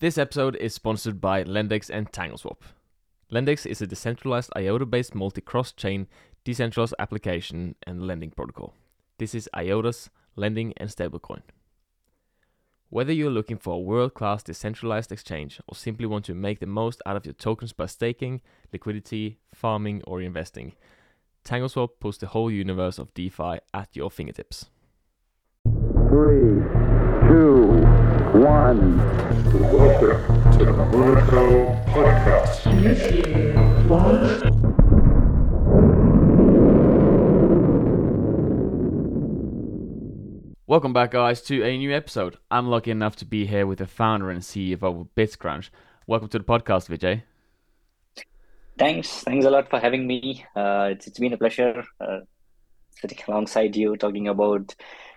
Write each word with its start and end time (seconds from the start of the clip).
This 0.00 0.16
episode 0.16 0.56
is 0.56 0.72
sponsored 0.72 1.20
by 1.20 1.44
Lendex 1.44 1.90
and 1.90 2.10
TangleSwap. 2.10 2.62
Lendex 3.30 3.66
is 3.66 3.82
a 3.82 3.86
decentralized 3.86 4.50
IOTA 4.56 4.86
based 4.86 5.14
multi 5.14 5.42
cross 5.42 5.72
chain 5.72 6.06
decentralized 6.42 6.94
application 6.98 7.74
and 7.86 8.06
lending 8.06 8.30
protocol. 8.30 8.72
This 9.18 9.34
is 9.34 9.46
IOTA's 9.54 10.08
lending 10.36 10.72
and 10.78 10.88
stablecoin. 10.88 11.42
Whether 12.88 13.12
you're 13.12 13.30
looking 13.30 13.58
for 13.58 13.74
a 13.74 13.78
world 13.78 14.14
class 14.14 14.42
decentralized 14.42 15.12
exchange 15.12 15.60
or 15.68 15.74
simply 15.74 16.06
want 16.06 16.24
to 16.24 16.34
make 16.34 16.60
the 16.60 16.66
most 16.66 17.02
out 17.04 17.16
of 17.16 17.26
your 17.26 17.34
tokens 17.34 17.74
by 17.74 17.84
staking, 17.84 18.40
liquidity, 18.72 19.38
farming, 19.54 20.00
or 20.06 20.22
investing, 20.22 20.76
TangleSwap 21.44 21.90
puts 22.00 22.16
the 22.16 22.28
whole 22.28 22.50
universe 22.50 22.98
of 22.98 23.12
DeFi 23.12 23.58
at 23.74 23.90
your 23.92 24.10
fingertips. 24.10 24.70
Three, 26.08 26.89
one. 28.32 28.96
Welcome 29.60 30.52
to 30.52 30.64
the 30.64 30.72
Monaco 30.72 31.74
Podcast. 31.86 32.66
One. 33.88 34.40
Welcome 40.68 40.92
back, 40.92 41.10
guys, 41.10 41.42
to 41.42 41.64
a 41.64 41.76
new 41.76 41.92
episode. 41.92 42.38
I'm 42.52 42.68
lucky 42.68 42.92
enough 42.92 43.16
to 43.16 43.24
be 43.24 43.46
here 43.46 43.66
with 43.66 43.78
the 43.78 43.86
founder 43.86 44.30
and 44.30 44.42
CEO 44.42 44.80
of 44.80 45.08
BitsCrunch. 45.16 45.70
Welcome 46.06 46.28
to 46.28 46.38
the 46.38 46.44
podcast, 46.44 46.88
Vijay. 46.88 47.22
Thanks. 48.78 49.24
Thanks 49.24 49.44
a 49.44 49.50
lot 49.50 49.68
for 49.68 49.80
having 49.80 50.06
me. 50.06 50.46
Uh, 50.54 50.90
it's, 50.92 51.08
it's 51.08 51.18
been 51.18 51.32
a 51.32 51.36
pleasure 51.36 51.84
uh, 52.00 52.20
sitting 53.00 53.18
alongside 53.26 53.74
you 53.74 53.96
talking 53.96 54.28
about 54.28 54.72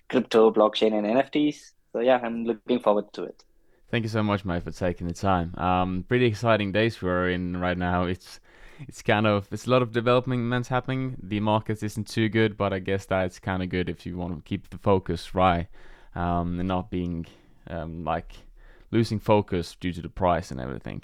crypto, 0.10 0.52
blockchain, 0.52 0.94
and 0.94 1.06
NFTs. 1.06 1.74
So, 1.94 2.00
yeah, 2.02 2.20
I'm 2.22 2.44
looking 2.44 2.80
forward 2.82 3.14
to 3.14 3.24
it. 3.24 3.46
Thank 3.90 4.04
you 4.04 4.10
so 4.10 4.24
much, 4.24 4.44
mate, 4.44 4.64
for 4.64 4.72
taking 4.72 5.08
the 5.08 5.14
time. 5.14 5.54
Um, 5.58 6.04
pretty 6.08 6.26
exciting 6.26 6.72
days 6.72 7.02
we're 7.02 7.30
in 7.30 7.58
right 7.58 7.78
now. 7.78 8.06
It's 8.06 8.40
it's 8.88 9.02
kind 9.04 9.28
of 9.28 9.48
it's 9.52 9.68
a 9.68 9.70
lot 9.70 9.82
of 9.84 9.92
developments 9.92 10.68
happening. 10.68 11.16
The 11.22 11.40
market 11.40 11.84
isn't 11.84 12.08
too 12.08 12.28
good, 12.28 12.58
but 12.58 12.74
I 12.74 12.80
guess 12.80 13.06
that's 13.06 13.40
kind 13.40 13.62
of 13.62 13.70
good 13.70 13.90
if 13.90 14.06
you 14.06 14.18
want 14.18 14.36
to 14.36 14.42
keep 14.44 14.70
the 14.70 14.80
focus 14.80 15.36
right 15.36 15.68
um, 16.16 16.60
and 16.60 16.68
not 16.68 16.90
being 16.90 17.28
um, 17.68 18.04
like 18.04 18.34
losing 18.92 19.20
focus 19.20 19.76
due 19.80 19.94
to 19.94 20.02
the 20.02 20.10
price 20.10 20.50
and 20.50 20.60
everything. 20.60 21.04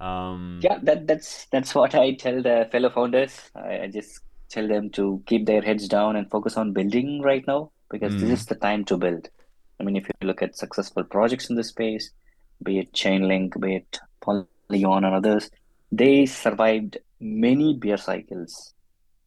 Um, 0.00 0.68
Yeah, 0.68 0.78
that 0.82 1.06
that's 1.06 1.46
that's 1.46 1.74
what 1.74 1.94
I 1.94 2.14
tell 2.14 2.42
the 2.42 2.68
fellow 2.72 2.90
founders. 2.90 3.50
I, 3.54 3.80
I 3.82 3.86
just 3.88 4.20
tell 4.50 4.66
them 4.68 4.90
to 4.92 5.22
keep 5.26 5.46
their 5.46 5.62
heads 5.62 5.88
down 5.88 6.16
and 6.16 6.30
focus 6.30 6.56
on 6.56 6.72
building 6.72 7.20
right 7.22 7.44
now 7.46 7.72
because 7.90 8.16
this 8.16 8.30
Mm. 8.30 8.40
is 8.40 8.46
the 8.46 8.54
time 8.54 8.84
to 8.86 8.96
build. 8.96 9.28
I 9.80 9.84
mean, 9.84 9.96
if 9.96 10.06
you 10.06 10.26
look 10.26 10.42
at 10.42 10.56
successful 10.56 11.04
projects 11.04 11.50
in 11.50 11.56
the 11.56 11.64
space, 11.64 12.10
be 12.62 12.78
it 12.78 12.92
Chainlink, 12.92 13.60
be 13.60 13.76
it 13.76 13.98
Polygon, 14.20 15.04
and 15.04 15.14
others, 15.14 15.50
they 15.90 16.26
survived 16.26 16.98
many 17.20 17.74
bear 17.74 17.96
cycles. 17.96 18.74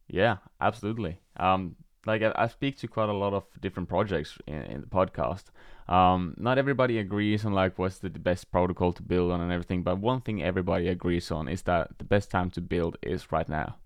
Yeah, 0.08 0.36
absolutely. 0.60 1.18
Um, 1.36 1.76
like 2.06 2.22
I, 2.22 2.32
I 2.34 2.46
speak 2.48 2.78
to 2.78 2.88
quite 2.88 3.08
a 3.08 3.12
lot 3.12 3.34
of 3.34 3.44
different 3.60 3.88
projects 3.88 4.38
in, 4.46 4.62
in 4.62 4.80
the 4.80 4.86
podcast. 4.86 5.44
Um, 5.88 6.34
not 6.36 6.58
everybody 6.58 6.98
agrees 6.98 7.44
on 7.44 7.52
like 7.52 7.78
what's 7.78 7.98
the 7.98 8.10
best 8.10 8.50
protocol 8.50 8.92
to 8.92 9.02
build 9.02 9.30
on 9.32 9.40
and 9.40 9.52
everything, 9.52 9.82
but 9.82 9.98
one 9.98 10.20
thing 10.20 10.42
everybody 10.42 10.88
agrees 10.88 11.30
on 11.30 11.48
is 11.48 11.62
that 11.62 11.98
the 11.98 12.04
best 12.04 12.30
time 12.30 12.50
to 12.52 12.60
build 12.60 12.96
is 13.02 13.32
right 13.32 13.48
now. 13.48 13.76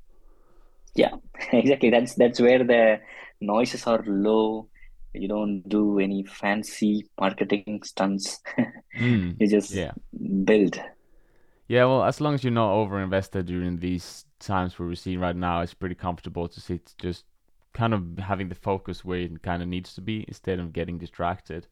Yeah, 0.95 1.15
exactly. 1.53 1.91
That's 1.91 2.15
that's 2.15 2.41
where 2.41 2.65
the 2.65 3.01
noises 3.41 3.87
are 3.87 4.03
low. 4.07 4.69
You 5.15 5.29
don't 5.29 5.63
do 5.69 5.99
any 5.99 6.25
fancy 6.25 7.09
marketing 7.21 7.83
stunts. 7.85 8.41
Mm, 8.99 9.41
You 9.41 9.49
just 9.49 9.71
yeah. 9.71 9.93
build. 10.45 10.81
Yeah, 11.69 11.85
well, 11.87 12.05
as 12.05 12.21
long 12.21 12.35
as 12.35 12.45
you're 12.45 12.53
not 12.53 12.73
over-invested 12.73 13.47
during 13.47 13.79
these 13.79 14.27
times 14.39 14.79
where 14.79 14.89
we're 14.89 14.95
seeing 14.95 15.21
right 15.21 15.35
now, 15.37 15.61
it's 15.61 15.75
pretty 15.75 15.95
comfortable 15.95 16.49
to 16.49 16.61
sit 16.61 16.95
just 16.99 17.25
kind 17.73 17.95
of 17.95 18.19
having 18.19 18.49
the 18.49 18.55
focus 18.55 19.05
where 19.05 19.21
it 19.21 19.43
kind 19.43 19.63
of 19.63 19.69
needs 19.69 19.95
to 19.95 20.01
be 20.01 20.25
instead 20.29 20.59
of 20.59 20.73
getting 20.73 20.99
distracted. 20.99 21.67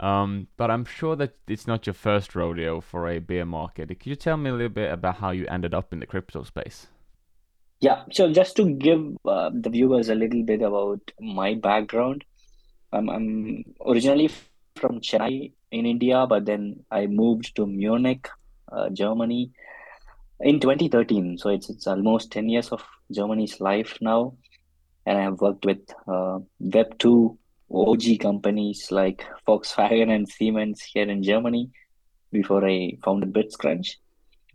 Um, 0.00 0.48
but 0.56 0.70
I'm 0.70 0.84
sure 0.84 1.16
that 1.16 1.36
it's 1.48 1.66
not 1.66 1.86
your 1.86 1.94
first 1.94 2.34
rodeo 2.36 2.80
for 2.80 3.08
a 3.08 3.20
bear 3.20 3.46
market. 3.46 3.88
Could 3.88 4.06
you 4.06 4.16
tell 4.16 4.36
me 4.38 4.50
a 4.50 4.54
little 4.54 4.68
bit 4.70 4.92
about 4.92 5.16
how 5.18 5.30
you 5.32 5.46
ended 5.48 5.74
up 5.74 5.92
in 5.92 6.00
the 6.00 6.06
crypto 6.06 6.44
space? 6.44 6.88
Yeah, 7.80 8.04
so 8.12 8.32
just 8.32 8.56
to 8.56 8.72
give 8.74 9.16
uh, 9.26 9.50
the 9.52 9.68
viewers 9.68 10.08
a 10.08 10.14
little 10.14 10.42
bit 10.44 10.62
about 10.62 11.00
my 11.20 11.54
background, 11.54 12.24
I'm, 12.92 13.08
I'm 13.08 13.64
originally 13.86 14.30
from 14.76 15.00
Chennai 15.00 15.52
in 15.70 15.86
India, 15.86 16.26
but 16.26 16.44
then 16.44 16.84
I 16.90 17.06
moved 17.06 17.54
to 17.56 17.66
Munich, 17.66 18.28
uh, 18.70 18.88
Germany 18.90 19.50
in 20.40 20.60
2013. 20.60 21.38
So 21.38 21.50
it's 21.50 21.70
it's 21.70 21.86
almost 21.86 22.32
10 22.32 22.48
years 22.48 22.68
of 22.68 22.82
Germany's 23.10 23.60
life 23.60 23.98
now, 24.00 24.34
and 25.06 25.18
I 25.18 25.22
have 25.22 25.40
worked 25.40 25.64
with 25.64 25.82
uh, 26.06 26.38
Web2 26.62 27.36
OG 27.70 28.20
companies 28.20 28.90
like 28.90 29.24
Volkswagen 29.46 30.14
and 30.14 30.28
Siemens 30.28 30.82
here 30.82 31.08
in 31.08 31.22
Germany 31.22 31.70
before 32.30 32.66
I 32.66 32.98
founded 33.04 33.32
BitsCrunch. 33.32 33.96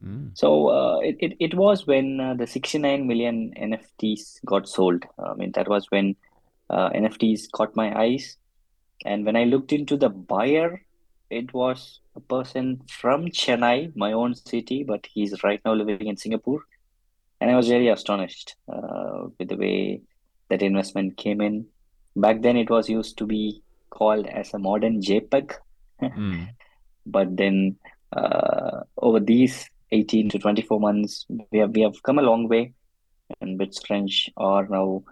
Mm. 0.04 0.38
So 0.38 0.70
uh, 0.70 1.00
it, 1.00 1.18
it 1.20 1.38
it 1.40 1.54
was 1.56 1.88
when 1.88 2.20
uh, 2.20 2.34
the 2.36 2.46
69 2.46 3.08
million 3.08 3.54
NFTs 3.58 4.46
got 4.46 4.70
sold. 4.70 5.06
I 5.18 5.34
mean, 5.34 5.52
that 5.54 5.68
was 5.68 5.90
when 5.90 6.16
uh, 6.70 6.90
NFTs 6.90 7.52
caught 7.52 7.76
my 7.76 7.98
eyes. 7.98 8.38
And 9.06 9.26
when 9.26 9.36
I 9.36 9.44
looked 9.44 9.72
into 9.74 9.98
the 9.98 10.10
buyer, 10.10 10.82
it 11.30 11.54
was 11.54 12.00
a 12.16 12.20
person 12.20 12.82
from 12.90 13.26
Chennai, 13.26 13.96
my 13.96 14.14
own 14.14 14.36
city, 14.36 14.84
but 14.84 15.06
he's 15.06 15.44
right 15.44 15.62
now 15.66 15.74
living 15.74 16.08
in 16.08 16.18
Singapore. 16.18 16.62
And 17.40 17.52
I 17.52 17.56
was 17.56 17.68
very 17.68 17.90
astonished 17.90 18.56
uh, 18.72 19.28
with 19.38 19.50
the 19.50 19.58
way 19.58 20.02
that 20.50 20.62
investment 20.62 21.18
came 21.18 21.42
in. 21.42 21.68
Back 22.16 22.42
then, 22.42 22.58
it 22.58 22.70
was 22.70 22.90
used 22.90 23.18
to 23.20 23.26
be 23.26 23.62
called 23.90 24.26
as 24.26 24.54
a 24.54 24.60
modern 24.60 25.02
JPEG. 25.02 25.54
Mm. 26.02 26.50
But 27.10 27.38
then 27.38 27.78
uh, 28.12 28.82
over 28.98 29.22
these 29.22 29.70
18 29.92 30.30
to 30.32 30.40
24 30.40 30.80
months, 30.80 31.26
we 31.52 31.60
have 31.60 31.72
we 31.72 31.82
have 31.82 32.04
come 32.04 32.20
a 32.20 32.22
long 32.22 32.50
way, 32.50 32.74
and 33.40 33.58
BitsCrunch 33.58 34.30
are 34.36 34.68
now 34.68 35.04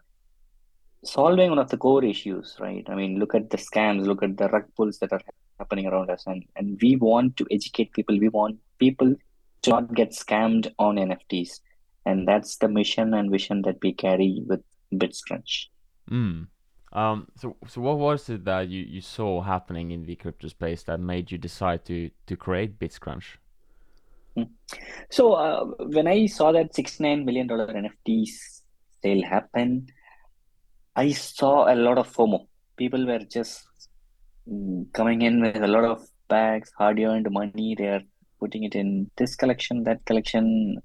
solving 1.06 1.50
one 1.50 1.60
of 1.60 1.70
the 1.70 1.78
core 1.78 2.04
issues, 2.04 2.58
right? 2.60 2.86
I 2.88 2.96
mean, 2.96 3.20
look 3.20 3.36
at 3.36 3.50
the 3.50 3.58
scams, 3.58 4.06
look 4.06 4.24
at 4.24 4.38
the 4.38 4.50
rug 4.50 4.66
pulls 4.76 5.00
that 5.00 5.14
are 5.14 5.22
happening 5.60 5.88
around 5.88 6.10
us, 6.10 6.24
and 6.28 6.44
and 6.56 6.80
we 6.82 6.96
want 6.96 7.38
to 7.38 7.48
educate 7.52 7.94
people. 7.94 8.20
We 8.20 8.30
want 8.30 8.58
people 8.80 9.16
to 9.64 9.70
not 9.70 9.94
get 9.94 10.12
scammed 10.12 10.72
on 10.80 10.96
NFTs, 10.96 11.60
and 12.06 12.28
that's 12.28 12.58
the 12.58 12.68
mission 12.68 13.14
and 13.14 13.32
vision 13.32 13.62
that 13.64 13.78
we 13.82 13.94
carry 13.94 14.44
with 14.46 14.62
BitsCrunch. 14.94 15.66
Mm. 16.10 16.48
Um, 16.94 17.28
so, 17.36 17.58
so 17.68 17.82
what 17.82 17.98
was 17.98 18.30
it 18.30 18.46
that 18.46 18.70
you, 18.70 18.82
you 18.84 19.02
saw 19.02 19.42
happening 19.42 19.92
in 19.92 20.06
the 20.06 20.16
crypto 20.16 20.48
space 20.48 20.84
that 20.84 21.00
made 21.00 21.30
you 21.30 21.38
decide 21.38 21.84
to 21.86 22.10
to 22.28 22.38
create 22.38 22.80
BitsCrunch? 22.80 23.38
So 25.10 25.34
uh, 25.34 25.66
when 25.80 26.08
I 26.08 26.26
saw 26.26 26.52
that 26.52 26.74
$69 26.74 27.24
million 27.24 27.48
NFTs 27.48 28.62
sale 29.02 29.24
happen, 29.24 29.88
I 30.96 31.12
saw 31.12 31.72
a 31.72 31.76
lot 31.76 31.98
of 31.98 32.14
FOMO. 32.14 32.48
People 32.78 33.06
were 33.06 33.20
just 33.20 33.68
mm, 34.50 34.92
coming 34.94 35.22
in 35.22 35.42
with 35.42 35.58
a 35.58 35.68
lot 35.68 35.84
of 35.84 36.08
bags, 36.30 36.72
hard-earned 36.78 37.30
money. 37.32 37.76
They 37.78 37.88
are 37.88 38.02
putting 38.40 38.64
it 38.64 38.76
in 38.76 39.10
this 39.18 39.36
collection, 39.36 39.84
that 39.84 40.06
collection. 40.06 40.78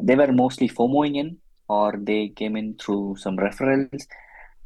They 0.00 0.14
were 0.14 0.32
mostly 0.32 0.68
FOMOing 0.68 1.16
in, 1.16 1.38
or 1.68 1.94
they 1.96 2.28
came 2.28 2.56
in 2.56 2.76
through 2.78 3.16
some 3.18 3.36
referrals. 3.36 4.06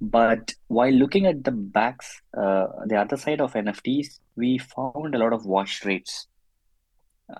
But 0.03 0.55
while 0.69 0.93
looking 0.93 1.27
at 1.27 1.45
the 1.45 1.53
backs, 1.53 2.21
uh, 2.37 2.67
the 2.87 2.97
other 2.97 3.17
side 3.17 3.41
of 3.41 3.55
NFTs, 3.55 4.19
we 4.37 4.59
found 4.59 5.15
a 5.15 5.19
lot 5.19 5.33
of 5.33 5.47
wash 5.47 5.81
trades. 5.81 6.27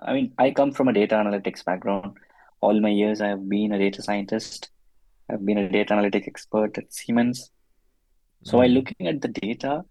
I 0.01 0.13
mean, 0.13 0.33
I 0.37 0.51
come 0.51 0.71
from 0.71 0.87
a 0.87 0.93
data 0.93 1.15
analytics 1.15 1.65
background. 1.65 2.17
All 2.61 2.79
my 2.79 2.89
years, 2.89 3.21
I 3.21 3.29
have 3.29 3.47
been 3.47 3.71
a 3.71 3.79
data 3.79 4.01
scientist. 4.01 4.69
I've 5.31 5.45
been 5.45 5.57
a 5.57 5.69
data 5.69 5.93
analytic 5.93 6.27
expert 6.27 6.77
at 6.77 6.93
Siemens. 6.93 7.51
So 8.43 8.57
while 8.57 8.69
Mm. 8.69 8.73
looking 8.73 9.07
at 9.07 9.21
the 9.21 9.27
data, 9.29 9.85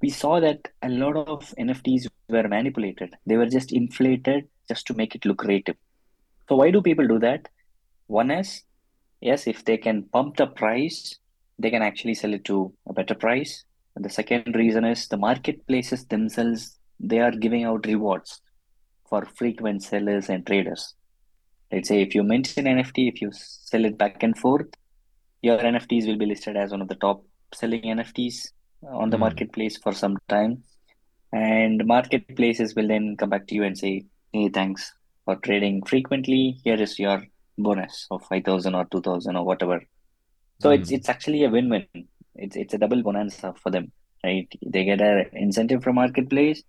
we 0.00 0.08
saw 0.08 0.40
that 0.40 0.68
a 0.82 0.88
lot 0.88 1.16
of 1.16 1.54
NFTs 1.58 2.08
were 2.28 2.48
manipulated. 2.48 3.14
They 3.26 3.36
were 3.36 3.46
just 3.46 3.72
inflated 3.72 4.48
just 4.68 4.86
to 4.86 4.94
make 4.94 5.14
it 5.14 5.26
look 5.26 5.38
creative. 5.38 5.76
So 6.48 6.56
why 6.56 6.70
do 6.70 6.80
people 6.80 7.06
do 7.06 7.18
that? 7.18 7.48
One 8.06 8.30
is, 8.30 8.62
yes, 9.20 9.46
if 9.46 9.64
they 9.64 9.76
can 9.76 10.04
pump 10.04 10.36
the 10.36 10.46
price, 10.46 11.18
they 11.58 11.70
can 11.70 11.82
actually 11.82 12.14
sell 12.14 12.32
it 12.32 12.44
to 12.44 12.72
a 12.86 12.92
better 12.92 13.14
price. 13.14 13.64
And 13.96 14.04
the 14.04 14.10
second 14.10 14.54
reason 14.54 14.84
is 14.84 15.08
the 15.08 15.16
marketplaces 15.16 16.06
themselves, 16.06 16.78
they 17.00 17.18
are 17.18 17.32
giving 17.32 17.64
out 17.64 17.86
rewards 17.86 18.40
for 19.08 19.26
frequent 19.26 19.82
sellers 19.82 20.28
and 20.30 20.46
traders. 20.46 20.94
Let's 21.72 21.88
say 21.88 22.00
if 22.00 22.14
you 22.14 22.22
mention 22.22 22.66
NFT, 22.66 23.08
if 23.08 23.20
you 23.20 23.30
sell 23.32 23.84
it 23.84 23.98
back 23.98 24.22
and 24.22 24.38
forth, 24.38 24.68
your 25.42 25.58
NFTs 25.58 26.06
will 26.06 26.16
be 26.18 26.26
listed 26.26 26.56
as 26.56 26.70
one 26.70 26.82
of 26.82 26.88
the 26.88 26.94
top 26.96 27.22
selling 27.54 27.82
NFTs 27.82 28.52
on 28.82 29.10
the 29.10 29.16
Mm. 29.16 29.20
marketplace 29.26 29.76
for 29.76 29.92
some 29.92 30.16
time. 30.28 30.64
and 31.30 31.84
marketplaces 31.86 32.74
will 32.74 32.88
then 32.88 33.14
come 33.20 33.28
back 33.32 33.46
to 33.48 33.54
you 33.54 33.62
and 33.64 33.76
say, 33.76 33.90
"Hey, 34.32 34.48
thanks 34.48 34.82
for 35.24 35.36
trading 35.36 35.82
frequently. 35.90 36.56
Here 36.64 36.80
is 36.86 36.98
your 36.98 37.16
bonus 37.58 38.06
of 38.10 38.24
5,000 38.30 38.74
or 38.74 38.84
2,000 38.86 39.36
or 39.36 39.44
whatever." 39.44 39.76
So 40.62 40.70
it's 40.76 40.90
Mm. 40.90 40.94
it's 40.96 41.10
actually 41.14 41.44
a 41.44 41.50
win-win. 41.56 41.84
It's 42.34 42.56
it's 42.56 42.74
a 42.74 42.78
double 42.78 43.02
bonanza 43.02 43.52
for 43.62 43.70
them, 43.76 43.86
right? 44.24 44.48
They 44.74 44.84
get 44.90 45.02
an 45.08 45.26
incentive 45.44 45.82
from 45.84 45.96
marketplace, 45.96 46.62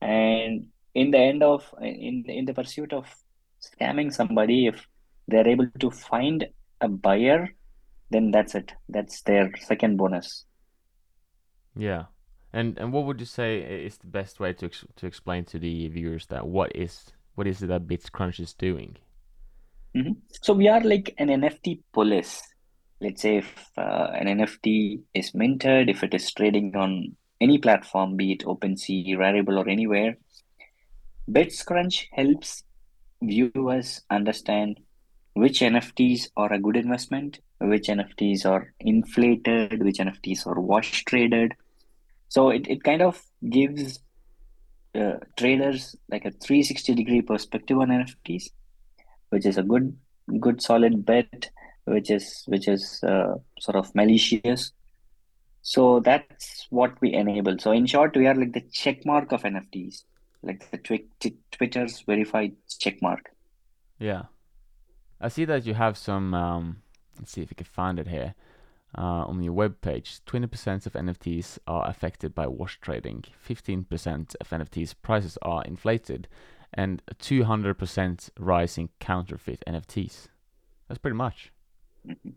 and 0.00 0.66
in 0.94 1.10
the 1.12 1.18
end 1.30 1.42
of 1.52 1.72
in 1.80 2.16
in 2.38 2.44
the 2.50 2.56
pursuit 2.60 2.92
of 2.92 3.06
scamming 3.68 4.10
somebody, 4.12 4.66
if 4.72 4.78
they're 5.28 5.52
able 5.54 5.70
to 5.84 5.90
find 5.90 6.48
a 6.80 6.88
buyer, 6.88 7.40
then 8.10 8.30
that's 8.30 8.54
it. 8.54 8.72
That's 8.88 9.22
their 9.22 9.50
second 9.60 9.96
bonus. 9.96 10.44
Yeah. 11.76 12.04
And 12.52 12.78
and 12.78 12.92
what 12.92 13.04
would 13.06 13.20
you 13.20 13.26
say 13.26 13.60
is 13.60 13.98
the 13.98 14.08
best 14.08 14.40
way 14.40 14.52
to 14.54 14.66
ex 14.66 14.84
to 14.96 15.06
explain 15.06 15.44
to 15.46 15.58
the 15.58 15.88
viewers 15.88 16.26
that 16.26 16.46
what 16.46 16.74
is 16.74 17.12
what 17.36 17.46
is 17.46 17.62
it 17.62 17.68
that 17.68 17.86
BitsCrunch 17.86 18.40
is 18.40 18.54
doing? 18.54 18.96
Mhm. 19.94 20.16
So 20.42 20.52
we 20.54 20.68
are 20.68 20.80
like 20.80 21.14
an 21.18 21.28
NFT 21.28 21.82
police. 21.92 22.42
Let's 23.00 23.22
say 23.22 23.38
if 23.38 23.70
uh, 23.78 24.10
an 24.12 24.26
NFT 24.26 25.00
is 25.14 25.32
minted, 25.34 25.88
if 25.88 26.02
it 26.02 26.12
is 26.12 26.30
trading 26.32 26.76
on 26.76 27.16
any 27.40 27.58
platform, 27.58 28.16
be 28.16 28.32
it 28.32 28.40
OpenSea, 28.40 29.16
Rarible, 29.16 29.56
or 29.56 29.68
anywhere, 29.68 30.18
BitsCrunch 31.30 32.06
helps 32.12 32.62
viewers 33.22 34.02
understand 34.10 34.80
which 35.34 35.60
NFTs 35.60 36.28
are 36.36 36.52
a 36.52 36.58
good 36.58 36.76
investment, 36.76 37.40
which 37.60 37.88
NFTs 37.88 38.46
are 38.46 38.72
inflated, 38.80 39.82
which 39.82 39.98
NFTs 39.98 40.46
are 40.46 40.60
wash 40.60 41.04
traded. 41.04 41.54
So 42.28 42.50
it, 42.50 42.66
it 42.68 42.82
kind 42.82 43.02
of 43.02 43.22
gives 43.48 44.00
uh, 44.94 45.14
traders 45.36 45.94
like 46.10 46.24
a 46.24 46.30
360 46.30 46.94
degree 46.94 47.22
perspective 47.22 47.78
on 47.78 47.88
NFTs, 47.88 48.50
which 49.28 49.46
is 49.46 49.58
a 49.58 49.62
good 49.62 49.96
good 50.38 50.62
solid 50.62 51.04
bet, 51.04 51.50
which 51.84 52.10
is 52.10 52.44
which 52.46 52.66
is 52.66 53.02
uh, 53.02 53.34
sort 53.58 53.76
of 53.76 53.94
malicious. 53.94 54.72
So 55.62 56.00
that's 56.00 56.66
what 56.70 56.98
we 57.02 57.12
enable. 57.12 57.58
So 57.58 57.72
in 57.72 57.84
short, 57.86 58.16
we 58.16 58.26
are 58.26 58.34
like 58.34 58.54
the 58.54 58.64
check 58.72 59.04
mark 59.04 59.32
of 59.32 59.42
NFTs, 59.42 60.04
like 60.42 60.70
the 60.70 60.78
twi- 60.78 61.04
t- 61.18 61.36
Twitter's 61.52 62.00
verified 62.00 62.56
check 62.78 63.02
mark. 63.02 63.30
Yeah. 63.98 64.24
I 65.20 65.28
see 65.28 65.44
that 65.44 65.66
you 65.66 65.74
have 65.74 65.98
some 65.98 66.32
um 66.32 66.82
let's 67.20 67.32
see 67.32 67.42
if 67.42 67.50
we 67.50 67.54
can 67.54 67.66
find 67.66 67.98
it 67.98 68.08
here. 68.08 68.34
Uh, 68.96 69.24
on 69.24 69.40
your 69.40 69.52
web 69.52 69.80
page, 69.80 70.20
20% 70.26 70.84
of 70.86 70.94
NFTs 70.94 71.58
are 71.66 71.88
affected 71.88 72.34
by 72.34 72.48
wash 72.48 72.80
trading, 72.80 73.24
15% 73.48 74.34
of 74.40 74.50
NFTs 74.50 74.94
prices 75.00 75.38
are 75.42 75.62
inflated, 75.64 76.26
and 76.74 77.00
200% 77.20 78.30
rise 78.38 78.78
in 78.78 78.88
counterfeit 78.98 79.62
NFTs. 79.66 80.26
That's 80.88 80.98
pretty 80.98 81.16
much. 81.16 81.52
Mhm. 82.06 82.34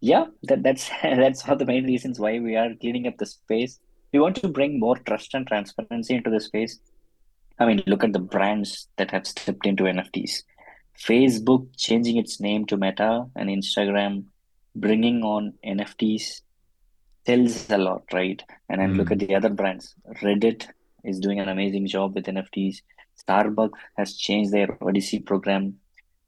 Yeah, 0.00 0.26
that 0.44 0.62
that's 0.64 0.90
that's 1.02 1.44
one 1.44 1.52
of 1.52 1.58
the 1.58 1.66
main 1.66 1.84
reasons 1.84 2.18
why 2.18 2.38
we 2.40 2.56
are 2.56 2.74
cleaning 2.74 3.06
up 3.06 3.18
the 3.18 3.26
space. 3.26 3.78
We 4.12 4.20
want 4.20 4.36
to 4.36 4.48
bring 4.48 4.80
more 4.80 4.96
trust 4.96 5.34
and 5.34 5.46
transparency 5.46 6.14
into 6.14 6.30
the 6.30 6.40
space. 6.40 6.80
I 7.58 7.66
mean, 7.66 7.82
look 7.86 8.02
at 8.02 8.12
the 8.12 8.18
brands 8.18 8.88
that 8.96 9.10
have 9.12 9.26
stepped 9.26 9.66
into 9.66 9.84
NFTs. 9.84 10.42
Facebook 11.08 11.66
changing 11.76 12.16
its 12.16 12.40
name 12.40 12.64
to 12.66 12.76
Meta 12.76 13.26
and 13.36 13.48
Instagram 13.48 14.24
bringing 14.74 15.22
on 15.22 15.54
NFTs 15.64 16.42
tells 17.24 17.70
a 17.70 17.78
lot, 17.78 18.02
right? 18.12 18.42
And 18.68 18.80
then 18.80 18.94
look 18.94 19.10
at 19.10 19.18
Mm. 19.18 19.28
the 19.28 19.34
other 19.34 19.48
brands. 19.50 19.94
Reddit 20.22 20.68
is 21.04 21.20
doing 21.20 21.40
an 21.40 21.48
amazing 21.48 21.86
job 21.86 22.14
with 22.14 22.26
NFTs. 22.26 22.82
Starbucks 23.22 23.78
has 23.96 24.16
changed 24.16 24.52
their 24.52 24.78
Odyssey 24.82 25.18
program 25.18 25.78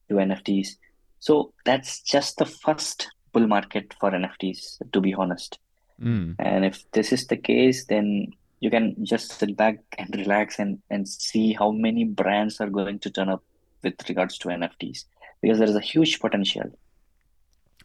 to 0.09 0.15
NFTs. 0.17 0.77
So 1.19 1.53
that's 1.65 2.01
just 2.03 2.37
the 2.37 2.45
first 2.47 3.09
bull 3.33 3.47
market 3.47 3.95
for 3.99 4.11
NFTs, 4.11 4.79
to 4.93 5.01
be 5.01 5.15
honest. 5.15 5.59
Mm. 6.01 6.37
And 6.39 6.65
if 6.65 6.85
this 6.93 7.13
is 7.13 7.27
the 7.27 7.37
case, 7.37 7.87
then 7.87 8.33
you 8.61 8.71
can 8.71 8.95
just 9.05 9.33
sit 9.39 9.57
back 9.57 9.79
and 9.99 10.15
relax 10.17 10.59
and, 10.59 10.79
and 10.91 11.09
see 11.09 11.53
how 11.53 11.71
many 11.71 12.05
brands 12.05 12.61
are 12.61 12.71
going 12.71 12.99
to 13.01 13.11
turn 13.11 13.29
up 13.29 13.43
with 13.85 14.09
regards 14.09 14.39
to 14.39 14.49
NFTs 14.49 15.05
because 15.41 15.59
there 15.59 15.69
is 15.69 15.77
a 15.77 15.81
huge 15.81 16.19
potential. 16.19 16.73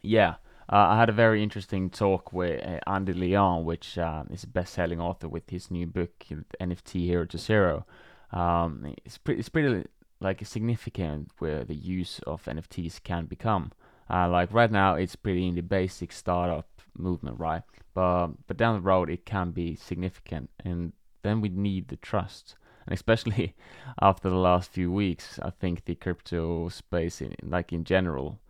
Yeah, 0.02 0.36
uh, 0.72 0.86
I 0.90 0.98
had 0.98 1.08
a 1.08 1.12
very 1.12 1.42
interesting 1.42 1.90
talk 1.90 2.32
with 2.32 2.64
uh, 2.64 2.78
Andy 2.86 3.12
Leon, 3.12 3.64
which 3.64 3.98
uh, 3.98 4.22
is 4.30 4.44
a 4.44 4.48
best-selling 4.48 5.00
author 5.00 5.28
with 5.28 5.50
his 5.50 5.70
new 5.70 5.86
book 5.86 6.12
NFT 6.60 7.06
Hero 7.06 7.24
to 7.26 7.38
Zero. 7.38 7.86
Um, 8.32 8.94
it's 9.04 9.18
pretty, 9.18 9.40
it's 9.40 9.48
pretty 9.48 9.84
like 10.20 10.46
significant 10.46 11.30
where 11.38 11.64
the 11.64 11.74
use 11.74 12.20
of 12.26 12.44
NFTs 12.44 13.02
can 13.02 13.26
become. 13.26 13.72
Uh, 14.08 14.28
like 14.28 14.52
right 14.52 14.70
now, 14.70 14.94
it's 14.94 15.16
pretty 15.16 15.48
in 15.48 15.56
the 15.56 15.60
basic 15.60 16.12
startup 16.12 16.68
movement, 16.96 17.38
right? 17.40 17.62
But 17.94 18.28
but 18.46 18.56
down 18.56 18.76
the 18.76 18.82
road, 18.82 19.10
it 19.10 19.26
can 19.26 19.50
be 19.50 19.74
significant, 19.74 20.50
and 20.64 20.92
then 21.22 21.40
we 21.40 21.48
need 21.48 21.88
the 21.88 21.96
trust. 21.96 22.56
And 22.90 22.96
especially 22.96 23.54
after 24.02 24.28
the 24.28 24.36
last 24.36 24.72
few 24.72 24.90
weeks, 24.90 25.38
I 25.40 25.50
think 25.50 25.84
the 25.84 25.94
crypto 25.94 26.68
space, 26.68 27.20
in, 27.20 27.36
like 27.42 27.72
in 27.72 27.84
general, 27.84 28.40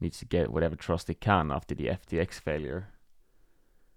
needs 0.00 0.18
to 0.18 0.24
get 0.24 0.52
whatever 0.52 0.74
trust 0.74 1.08
it 1.08 1.20
can 1.20 1.52
after 1.52 1.76
the 1.76 1.86
FTX 1.86 2.40
failure. 2.40 2.88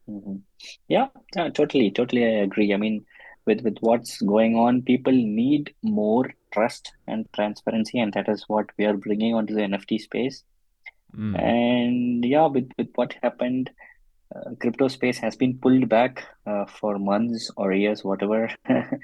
Mhm. 0.07 0.41
Yeah, 0.87 1.07
yeah, 1.35 1.49
totally, 1.49 1.89
totally, 1.91 2.23
I 2.23 2.43
agree. 2.43 2.73
I 2.73 2.77
mean, 2.77 3.05
with 3.45 3.61
with 3.61 3.77
what's 3.81 4.21
going 4.21 4.55
on, 4.55 4.83
people 4.83 5.11
need 5.11 5.73
more 5.81 6.31
trust 6.53 6.93
and 7.07 7.27
transparency, 7.33 7.99
and 7.99 8.13
that 8.13 8.29
is 8.29 8.45
what 8.47 8.69
we 8.77 8.85
are 8.85 8.95
bringing 8.95 9.33
onto 9.33 9.55
the 9.55 9.61
NFT 9.61 9.99
space. 9.99 10.43
Mm. 11.17 11.41
And 11.41 12.25
yeah, 12.25 12.45
with 12.45 12.69
with 12.77 12.89
what 12.95 13.15
happened, 13.23 13.71
uh, 14.33 14.51
crypto 14.61 14.87
space 14.87 15.17
has 15.17 15.35
been 15.35 15.57
pulled 15.57 15.89
back 15.89 16.23
uh, 16.45 16.65
for 16.65 16.99
months 16.99 17.49
or 17.57 17.73
years, 17.73 18.03
whatever. 18.03 18.49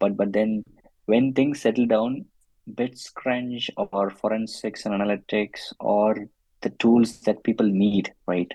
But 0.00 0.16
but 0.16 0.32
then 0.32 0.64
when 1.06 1.32
things 1.32 1.60
settle 1.60 1.86
down, 1.86 2.24
BitsCrunch 2.68 3.70
or 3.76 4.10
forensics 4.10 4.84
and 4.84 4.94
analytics 4.94 5.72
or 5.78 6.28
the 6.62 6.70
tools 6.70 7.20
that 7.20 7.42
people 7.44 7.66
need, 7.66 8.12
right? 8.26 8.52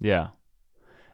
Yeah. 0.00 0.28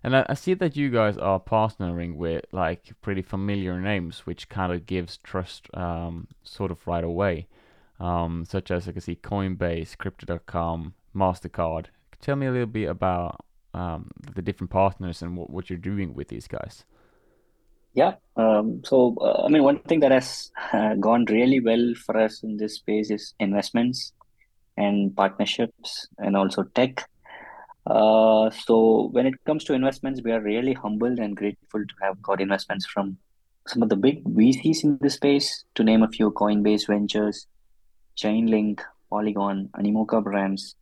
And 0.02 0.17
I, 0.17 0.26
I 0.28 0.34
see 0.34 0.55
that 0.55 0.76
you 0.76 0.90
guys 0.90 1.19
are 1.19 1.40
partnering 1.40 2.17
with 2.17 2.44
like 2.52 2.93
pretty 3.02 3.22
familiar 3.22 3.78
names, 3.81 4.20
which 4.26 4.49
kind 4.49 4.72
of 4.72 4.87
gives 4.87 5.19
trust 5.19 5.69
um, 5.75 6.28
sort 6.43 6.70
of 6.70 6.87
right 6.87 7.05
away, 7.05 7.49
um, 7.98 8.44
such 8.48 8.70
as 8.70 8.89
I 8.89 8.93
can 8.93 9.00
see 9.00 9.17
Coinbase, 9.17 9.98
Crypto.com, 9.98 10.94
Mastercard. 11.15 11.86
Tell 12.20 12.36
me 12.36 12.46
a 12.46 12.50
little 12.50 12.67
bit 12.67 12.89
about 12.89 13.44
um, 13.74 14.10
the 14.34 14.43
different 14.43 14.70
partners 14.70 15.22
and 15.22 15.36
what, 15.36 15.50
what 15.50 15.69
you're 15.69 15.79
doing 15.79 16.15
with 16.15 16.29
these 16.29 16.46
guys. 16.48 16.84
Yeah. 17.94 18.15
Um, 18.37 18.82
so, 18.85 19.17
uh, 19.20 19.44
I 19.44 19.49
mean, 19.49 19.65
one 19.65 19.81
thing 19.81 20.01
that 20.01 20.13
has 20.13 20.51
uh, 20.73 20.94
gone 20.94 21.25
really 21.27 21.61
well 21.61 21.94
for 22.06 22.17
us 22.17 22.43
in 22.43 22.56
this 22.56 22.77
space 22.77 23.11
is 23.11 23.35
investments 23.41 24.13
and 24.77 25.15
partnerships 25.15 26.09
and 26.19 26.37
also 26.37 26.63
tech. 26.63 27.09
Uh, 27.87 28.51
so 28.51 29.09
when 29.13 29.27
it 29.27 29.35
comes 29.44 29.65
to 29.65 29.73
investments, 29.73 30.20
we 30.25 30.31
are 30.32 30.41
really 30.41 30.73
humbled 30.73 31.19
and 31.19 31.37
grateful 31.37 31.81
to 31.81 31.94
have 32.03 32.23
got 32.23 32.41
investments 32.41 32.87
from 32.87 33.19
some 33.67 33.82
of 33.82 33.89
the 33.89 33.97
big 33.97 34.23
VCs 34.25 34.85
in 34.85 34.99
this 35.01 35.15
space, 35.15 35.65
to 35.75 35.85
name 35.85 36.03
a 36.03 36.09
few, 36.09 36.31
Coinbase 36.31 36.87
Ventures, 36.87 37.47
Chainlink, 38.17 38.81
Polygon, 39.11 39.69
Animoca 39.75 40.23
Brands, 40.23 40.77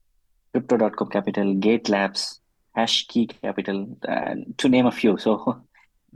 Crypto.com 0.53 1.09
Capital, 1.09 1.55
Gate 1.55 1.89
Labs, 1.89 2.41
Hashkey 2.77 3.31
Capital, 3.41 3.97
to 4.59 4.69
name 4.69 4.87
a 4.87 4.93
few. 4.93 5.19
So 5.19 5.63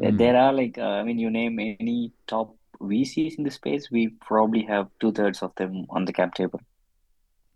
Mm. 0.00 0.18
there 0.18 0.36
are 0.36 0.52
like, 0.52 0.78
uh, 0.78 0.82
I 0.82 1.02
mean, 1.02 1.18
you 1.18 1.30
name 1.30 1.58
any 1.58 2.12
top 2.26 2.54
VCs 2.80 3.36
in 3.38 3.44
the 3.44 3.50
space, 3.50 3.90
we 3.90 4.08
probably 4.08 4.62
have 4.64 4.88
two-thirds 5.00 5.42
of 5.42 5.54
them 5.56 5.86
on 5.90 6.04
the 6.04 6.12
cap 6.12 6.34
table. 6.34 6.60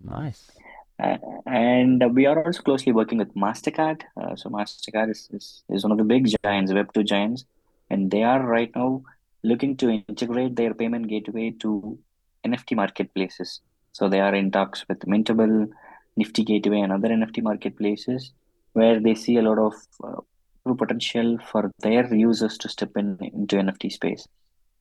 Nice. 0.02 0.50
Uh, 0.99 1.19
and 1.47 2.14
we 2.14 2.26
are 2.26 2.43
also 2.45 2.62
closely 2.62 2.93
working 2.93 3.19
with 3.19 3.35
MasterCard. 3.35 4.02
Uh, 4.16 4.35
so 4.37 4.49
MasterCard 4.49 5.11
is, 5.11 5.28
is, 5.33 5.62
is 5.69 5.83
one 5.83 5.93
of 5.93 5.99
the 5.99 6.05
big 6.05 6.28
giants, 6.45 6.73
Web2 6.73 7.07
giants, 7.07 7.45
and 7.90 8.11
they 8.11 8.23
are 8.23 8.43
right 8.47 8.71
now 8.75 9.02
looking 9.43 9.76
to 9.76 9.90
integrate 9.90 10.57
their 10.57 10.75
payment 10.75 11.09
gateway 11.09 11.50
to 11.61 11.99
NFT 12.45 12.76
marketplaces. 12.76 13.61
So 13.93 14.09
they 14.09 14.21
are 14.21 14.35
in 14.35 14.50
talks 14.50 14.85
with 14.88 15.00
Mintable, 15.00 15.71
Nifty 16.16 16.45
Gateway, 16.45 16.81
and 16.81 16.93
other 16.93 17.09
NFT 17.09 17.43
marketplaces 17.43 18.33
where 18.73 19.00
they 19.00 19.14
see 19.14 19.37
a 19.37 19.43
lot 19.43 19.59
of 19.59 19.75
uh, 20.05 20.21
true 20.66 20.75
potential 20.75 21.38
for 21.50 21.70
their 21.78 22.12
users 22.12 22.58
to 22.58 22.68
step 22.68 22.90
in 22.96 23.18
into 23.23 23.56
NFT 23.56 23.92
space. 23.92 24.26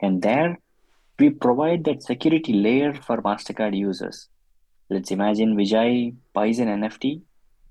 And 0.01 0.21
there 0.21 0.59
we 1.19 1.29
provide 1.29 1.83
that 1.85 2.03
security 2.03 2.53
layer 2.53 2.93
for 2.93 3.21
MasterCard 3.21 3.77
users. 3.77 4.27
Let's 4.89 5.11
imagine 5.11 5.55
Vijay 5.55 6.15
buys 6.33 6.59
an 6.59 6.67
NFT. 6.67 7.21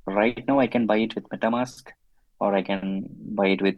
Right 0.07 0.43
now, 0.47 0.61
I 0.61 0.67
can 0.67 0.87
buy 0.87 0.99
it 0.99 1.15
with 1.15 1.29
MetaMask 1.29 1.89
or 2.41 2.55
I 2.55 2.63
can 2.63 3.09
buy 3.11 3.49
it 3.49 3.63
with 3.63 3.77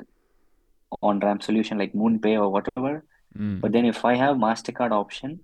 on-ramp 1.03 1.43
solution 1.43 1.79
like 1.79 1.93
MoonPay 1.93 2.39
or 2.39 2.49
whatever. 2.51 3.05
Mm. 3.37 3.61
But 3.61 3.73
then 3.73 3.85
if 3.85 4.05
I 4.05 4.15
have 4.17 4.37
Mastercard 4.37 4.93
option, 4.93 5.41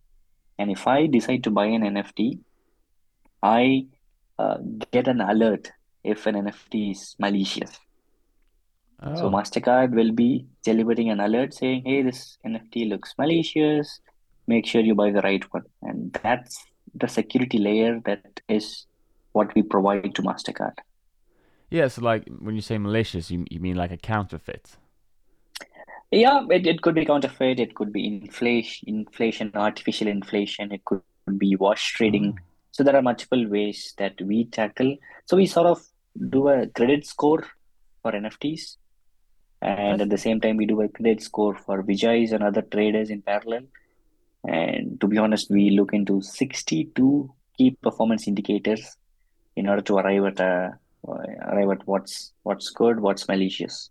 and 0.58 0.70
if 0.70 0.86
I 0.86 1.06
decide 1.06 1.44
to 1.44 1.50
buy 1.50 1.66
an 1.66 1.82
NFT, 1.82 2.38
I 3.42 3.86
uh, 4.38 4.58
get 4.92 5.08
an 5.08 5.20
alert 5.20 5.72
if 6.04 6.26
an 6.26 6.36
NFT 6.36 6.92
is 6.92 7.16
malicious. 7.18 7.78
So 9.02 9.26
Oh, 9.26 9.30
Mastercard 9.30 9.90
will 9.90 10.12
be 10.12 10.46
delivering 10.62 11.10
an 11.10 11.20
alert 11.20 11.54
saying, 11.54 11.82
"Hey, 11.84 12.02
this 12.02 12.38
NFT 12.44 12.88
looks 12.88 13.14
malicious. 13.18 14.00
Make 14.46 14.66
sure 14.66 14.80
you 14.80 14.94
buy 14.94 15.10
the 15.10 15.22
right 15.22 15.44
one." 15.52 15.64
And 15.82 16.12
that's 16.22 16.64
the 16.94 17.08
security 17.08 17.58
layer 17.58 18.00
that 18.04 18.40
is 18.48 18.86
what 19.32 19.54
we 19.54 19.62
provide 19.62 20.14
to 20.14 20.22
Mastercard. 20.22 20.78
yeah. 21.70 21.88
So 21.88 22.02
like 22.02 22.28
when 22.40 22.54
you 22.54 22.60
say 22.60 22.78
malicious, 22.78 23.30
you 23.30 23.44
you 23.50 23.60
mean 23.60 23.76
like 23.76 23.90
a 23.90 23.96
counterfeit? 23.96 24.76
Yeah, 26.12 26.46
it, 26.50 26.66
it 26.66 26.82
could 26.82 26.94
be 26.94 27.06
counterfeit, 27.06 27.58
it 27.58 27.74
could 27.74 27.92
be 27.92 28.06
inflation, 28.06 28.86
inflation, 28.88 29.50
artificial 29.54 30.08
inflation, 30.08 30.70
it 30.70 30.84
could 30.84 31.00
be 31.38 31.56
wash 31.56 31.94
trading. 31.94 32.34
Oh. 32.38 32.42
So 32.70 32.84
there 32.84 32.94
are 32.94 33.02
multiple 33.02 33.48
ways 33.48 33.94
that 33.96 34.20
we 34.20 34.44
tackle. 34.44 34.96
So 35.24 35.38
we 35.38 35.46
sort 35.46 35.66
of 35.66 35.82
do 36.28 36.48
a 36.48 36.66
credit 36.66 37.06
score 37.06 37.42
for 38.02 38.12
NFTs, 38.12 38.76
and 39.62 40.02
at 40.02 40.10
the 40.10 40.18
same 40.18 40.40
time 40.40 40.56
we 40.58 40.66
do 40.66 40.80
a 40.82 40.88
credit 40.88 41.22
score 41.22 41.54
for 41.56 41.82
Vijay's 41.82 42.32
and 42.32 42.42
other 42.44 42.62
traders 42.62 43.10
in 43.10 43.22
parallel. 43.22 43.62
And 44.44 45.00
to 45.00 45.08
be 45.08 45.18
honest, 45.18 45.50
we 45.50 45.70
look 45.70 45.92
into 45.94 46.20
62 46.22 47.34
key 47.56 47.72
performance 47.82 48.28
indicators 48.28 48.96
in 49.56 49.68
order 49.68 49.82
to 49.82 49.96
arrive 49.98 50.24
at 50.26 50.40
a 50.40 50.78
arrive 51.06 51.70
at 51.72 51.86
what's 51.86 52.32
what's 52.44 52.70
good, 52.70 53.00
what's 53.00 53.28
malicious. 53.28 53.90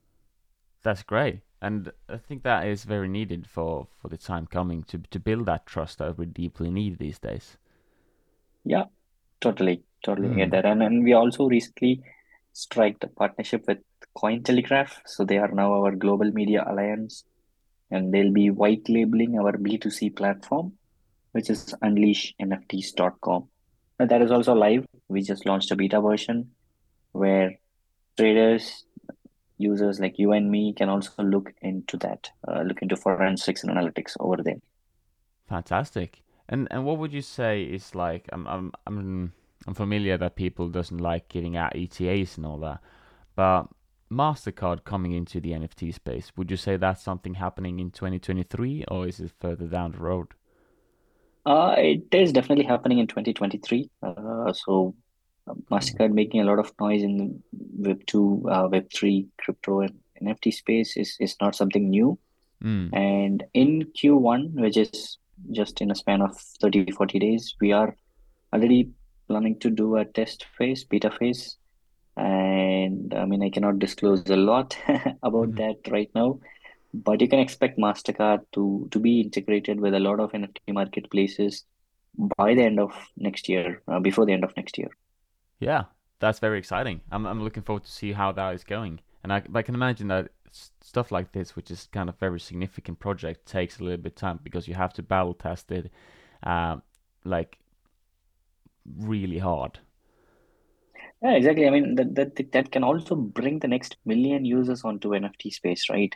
That's 0.84 1.02
great, 1.04 1.42
and 1.62 1.92
I 2.08 2.18
think 2.18 2.44
that 2.44 2.68
is 2.68 2.84
very 2.84 3.08
needed 3.08 3.48
for 3.48 3.88
for 3.96 4.10
the 4.10 4.18
time 4.18 4.46
coming 4.48 4.84
to 4.84 5.00
to 5.00 5.20
build 5.20 5.48
that 5.48 5.66
trust 5.66 5.98
that 6.00 6.18
we 6.18 6.28
deeply 6.28 6.70
need 6.70 7.00
these 7.00 7.20
days. 7.20 7.58
Yeah, 8.64 8.86
totally, 9.40 9.84
totally 10.04 10.30
get 10.30 10.50
Mm. 10.50 10.52
that. 10.52 10.66
And 10.66 10.82
and 10.84 11.04
we 11.04 11.14
also 11.14 11.48
recently 11.48 12.02
striked 12.54 13.04
a 13.04 13.08
partnership 13.08 13.66
with 13.68 13.80
Cointelegraph. 14.18 14.92
So 15.06 15.24
they 15.24 15.38
are 15.38 15.52
now 15.52 15.74
our 15.74 15.96
global 15.96 16.32
media 16.32 16.64
alliance, 16.68 17.24
and 17.90 18.14
they'll 18.14 18.34
be 18.34 18.50
white 18.50 18.88
labeling 18.90 19.38
our 19.40 19.54
B2C 19.54 20.16
platform, 20.16 20.74
which 21.32 21.50
is 21.50 21.74
unleashnfts.com. 21.84 23.48
And 24.00 24.10
that 24.10 24.22
is 24.22 24.32
also 24.32 24.54
live. 24.54 24.86
We 25.10 25.22
just 25.22 25.46
launched 25.46 25.72
a 25.72 25.76
beta 25.76 26.02
version 26.02 26.52
where 27.12 27.60
traders, 28.18 28.86
users 29.58 30.00
like 30.00 30.18
you 30.18 30.32
and 30.32 30.50
me 30.50 30.74
can 30.74 30.90
also 30.90 31.24
look 31.24 31.54
into 31.62 31.98
that, 31.98 32.30
uh, 32.48 32.62
look 32.62 32.82
into 32.82 32.96
forensics 32.96 33.64
and 33.64 33.72
analytics 33.72 34.16
over 34.20 34.42
there. 34.44 34.60
Fantastic. 35.48 36.22
And 36.50 36.68
and 36.72 36.86
what 36.86 36.98
would 36.98 37.14
you 37.14 37.22
say 37.22 37.64
is 37.64 37.96
like 37.96 38.28
I'm 38.32 38.48
I'm 38.48 38.72
I'm 38.88 39.34
I'm 39.68 39.74
familiar 39.74 40.18
that 40.18 40.36
people 40.36 40.70
doesn't 40.70 40.98
like 40.98 41.30
giving 41.30 41.56
out 41.56 41.76
ETAs 41.76 42.38
and 42.38 42.46
all 42.46 42.58
that, 42.60 42.80
but 43.36 43.68
Mastercard 44.12 44.84
coming 44.84 45.14
into 45.14 45.40
the 45.40 45.52
NFT 45.52 45.94
space, 45.94 46.32
would 46.36 46.52
you 46.52 46.58
say 46.58 46.78
that's 46.78 47.02
something 47.02 47.36
happening 47.36 47.80
in 47.80 47.92
2023 47.92 48.86
or 48.90 49.08
is 49.08 49.20
it 49.20 49.32
further 49.40 49.66
down 49.66 49.92
the 49.92 50.00
road? 50.00 50.28
Uh, 51.46 51.76
it 51.78 52.04
is 52.12 52.32
definitely 52.34 52.66
happening 52.66 53.00
in 53.00 53.08
2023. 53.08 53.90
Uh, 54.04 54.54
so 54.54 54.94
uh, 55.48 55.54
Mastercard 55.72 56.14
making 56.14 56.42
a 56.42 56.44
lot 56.44 56.60
of 56.60 56.72
noise 56.80 57.02
in 57.02 57.42
Web 57.52 58.06
2, 58.08 58.50
uh, 58.52 58.68
Web 58.72 58.88
3, 58.94 59.28
crypto 59.40 59.82
and 59.82 59.98
NFT 60.22 60.54
space 60.54 60.98
is, 60.98 61.18
is 61.20 61.36
not 61.42 61.56
something 61.56 61.90
new. 61.90 62.20
Mm. 62.64 62.94
And 62.94 63.44
in 63.54 63.86
Q1, 63.98 64.54
which 64.54 64.78
is 64.78 65.18
just 65.52 65.82
in 65.82 65.90
a 65.90 65.96
span 65.96 66.22
of 66.22 66.38
30, 66.62 66.92
40 66.92 67.20
days, 67.20 67.56
we 67.60 67.72
are 67.72 67.96
already 68.54 68.90
planning 69.28 69.58
to 69.60 69.70
do 69.70 69.96
a 69.96 70.06
test 70.06 70.46
phase, 70.58 70.84
beta 70.84 71.10
phase. 71.10 71.58
And 72.22 73.14
I 73.16 73.26
mean, 73.26 73.44
I 73.44 73.50
cannot 73.52 73.80
disclose 73.80 74.30
a 74.30 74.38
lot 74.38 74.78
about 75.24 75.56
Mhm. 75.56 75.58
that 75.58 75.78
right 75.92 76.10
now, 76.16 76.40
but 76.94 77.22
you 77.22 77.30
can 77.30 77.40
expect 77.40 77.80
Mastercard 77.80 78.42
to 78.54 78.88
to 78.92 79.00
be 79.00 79.22
integrated 79.22 79.80
with 79.82 79.96
a 79.96 80.00
lot 80.08 80.20
of 80.22 80.34
NFT 80.36 80.74
marketplaces 80.74 81.66
by 82.38 82.56
the 82.56 82.64
end 82.64 82.80
of 82.80 82.94
next 83.18 83.50
year, 83.50 83.82
uh, 83.88 84.00
before 84.00 84.26
the 84.28 84.34
end 84.34 84.46
of 84.46 84.56
next 84.58 84.78
year. 84.80 84.92
Yeah, 85.60 85.86
that's 86.20 86.40
very 86.40 86.58
exciting. 86.60 87.02
I'm 87.12 87.26
I'm 87.26 87.42
looking 87.44 87.64
forward 87.64 87.84
to 87.84 87.92
see 87.92 88.14
how 88.14 88.32
that 88.34 88.54
is 88.56 88.64
going. 88.64 89.00
And 89.24 89.32
I 89.34 89.44
I 89.54 89.62
can 89.62 89.76
imagine 89.76 90.08
that 90.10 90.32
stuff 90.82 91.12
like 91.12 91.32
this, 91.32 91.56
which 91.56 91.72
is 91.72 91.88
kind 91.92 92.10
of 92.10 92.18
very 92.20 92.40
significant 92.40 93.00
project, 93.00 93.46
takes 93.46 93.80
a 93.80 93.84
little 93.84 94.02
bit 94.02 94.14
of 94.14 94.16
time 94.16 94.40
because 94.44 94.68
you 94.68 94.74
have 94.76 94.94
to 94.94 95.04
battle 95.04 95.34
test 95.34 95.72
it, 95.72 95.92
um, 96.44 96.82
like 97.24 97.60
really 98.98 99.40
hard. 99.40 99.80
Yeah, 101.22 101.34
exactly. 101.34 101.68
I 101.68 101.70
mean, 101.70 101.96
that 101.96 102.16
that 102.16 102.52
that 102.52 102.72
can 102.72 102.84
also 102.84 103.16
bring 103.16 103.60
the 103.60 103.68
next 103.68 103.98
million 104.06 104.44
users 104.46 104.84
onto 104.84 105.10
NFT 105.14 105.52
space, 105.52 105.90
right? 105.90 106.16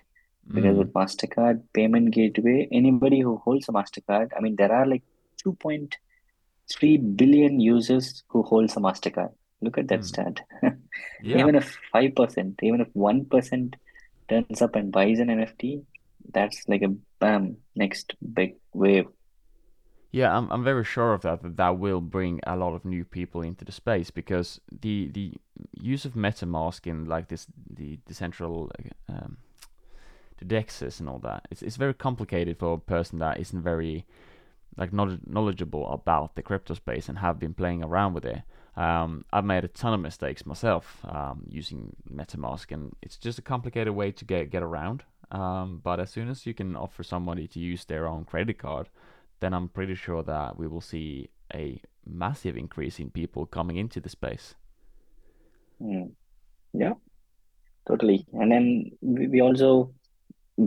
Because 0.54 0.76
Mm. 0.76 0.80
with 0.80 0.94
Mastercard 0.94 1.64
payment 1.74 2.12
gateway, 2.12 2.68
anybody 2.72 3.20
who 3.20 3.38
holds 3.38 3.70
a 3.70 3.72
Mastercard, 3.72 4.32
I 4.38 4.42
mean, 4.42 4.56
there 4.56 4.72
are 4.72 4.86
like 4.86 5.04
2.3 5.44 6.98
billion 6.98 7.60
users 7.60 8.24
who 8.30 8.44
holds 8.44 8.76
a 8.78 8.80
Mastercard. 8.80 9.34
Look 9.62 9.78
at 9.78 9.88
that 9.90 10.02
Mm. 10.02 10.06
stat. 10.06 10.42
Yeah, 11.24 11.38
Even 11.40 11.56
if 11.56 11.78
5%, 11.92 12.60
even 12.64 12.82
if 12.82 12.88
1% 12.94 13.76
turns 14.30 14.62
up 14.62 14.76
and 14.76 14.92
buys 14.92 15.20
an 15.20 15.30
NFT, 15.30 15.84
that's 16.34 16.64
like 16.68 16.82
a 16.82 16.96
bam, 17.20 17.58
next 17.76 18.16
big 18.34 18.56
wave. 18.74 19.08
Yeah, 20.16 20.34
I'm 20.34 20.50
I'm 20.50 20.64
very 20.64 20.86
sure 20.86 21.12
of 21.14 21.24
that 21.24 21.44
that 21.44 21.58
that 21.58 21.78
will 21.78 22.00
bring 22.00 22.40
a 22.48 22.56
lot 22.56 22.74
of 22.74 22.86
new 22.86 23.04
people 23.04 23.42
into 23.42 23.66
the 23.66 23.74
space 23.74 24.12
because 24.12 24.62
the 24.72 25.10
the 25.10 25.34
use 25.82 26.06
of 26.06 26.14
MetaMask 26.14 26.88
in 26.88 27.04
like 27.04 27.28
this 27.28 27.48
the 27.70 28.00
decentral 28.10 28.72
um, 29.10 29.36
the 30.38 30.46
dexes 30.46 31.02
and 31.02 31.10
all 31.10 31.20
that 31.20 31.46
it's 31.52 31.62
it's 31.62 31.76
very 31.76 31.94
complicated 31.94 32.58
for 32.58 32.76
a 32.76 32.78
person 32.78 33.20
that 33.20 33.42
isn't 33.42 33.62
very 33.62 34.06
like 34.78 34.94
knowledge- 34.94 35.28
knowledgeable 35.28 35.86
about 35.92 36.36
the 36.36 36.42
crypto 36.42 36.76
space 36.76 37.10
and 37.10 37.18
have 37.18 37.38
been 37.38 37.54
playing 37.54 37.84
around 37.84 38.14
with 38.14 38.24
it. 38.24 38.42
Um, 38.78 39.26
I've 39.34 39.44
made 39.44 39.66
a 39.66 39.70
ton 39.70 39.94
of 39.94 40.00
mistakes 40.00 40.46
myself 40.46 41.00
um, 41.04 41.44
using 41.50 41.94
MetaMask, 42.10 42.72
and 42.72 42.96
it's 43.02 43.18
just 43.18 43.38
a 43.38 43.42
complicated 43.42 43.94
way 43.94 44.14
to 44.14 44.24
get 44.24 44.50
get 44.50 44.64
around. 44.64 45.04
Um, 45.30 45.82
but 45.84 46.00
as 46.00 46.10
soon 46.10 46.30
as 46.30 46.46
you 46.46 46.54
can 46.54 46.78
offer 46.78 47.04
somebody 47.04 47.48
to 47.48 47.60
use 47.60 47.84
their 47.84 48.08
own 48.08 48.24
credit 48.24 48.58
card, 48.58 48.88
then 49.40 49.54
I'm 49.54 49.70
pretty 49.70 49.96
sure 49.96 50.24
that 50.24 50.58
we 50.58 50.68
will 50.68 50.82
see 50.82 51.30
a 51.54 51.82
massive 52.06 52.58
increase 52.58 53.00
in 53.00 53.10
people 53.10 53.46
coming 53.46 53.78
into 53.78 54.00
the 54.00 54.10
space. 54.10 54.56
Mm. 55.82 56.12
Yeah, 56.74 56.94
totally. 57.88 58.26
And 58.34 58.52
then 58.52 58.92
we, 59.02 59.42
also, 59.42 59.94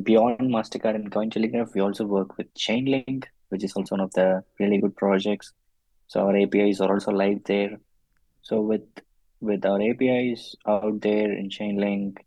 beyond 0.02 0.40
Mastercard 0.40 0.94
and 0.94 1.10
Cointelegraph, 1.10 1.75
we 1.75 1.80
also 1.80 2.04
work 2.04 2.37
with 2.37 2.52
Chainlink, 2.54 3.25
which 3.48 3.64
is 3.64 3.72
also 3.75 3.94
one 3.94 4.00
of 4.00 4.12
the 4.12 4.42
really 4.58 4.78
good 4.78 4.96
projects. 4.96 5.52
So 6.06 6.20
our 6.20 6.37
APIs 6.37 6.80
are 6.80 6.92
also 6.92 7.12
live 7.12 7.44
there. 7.44 7.78
So 8.42 8.60
with 8.60 8.87
with 9.40 9.64
our 9.64 9.80
APIs 9.80 10.56
out 10.66 11.00
there 11.00 11.32
in 11.32 11.48
Chainlink 11.48 12.18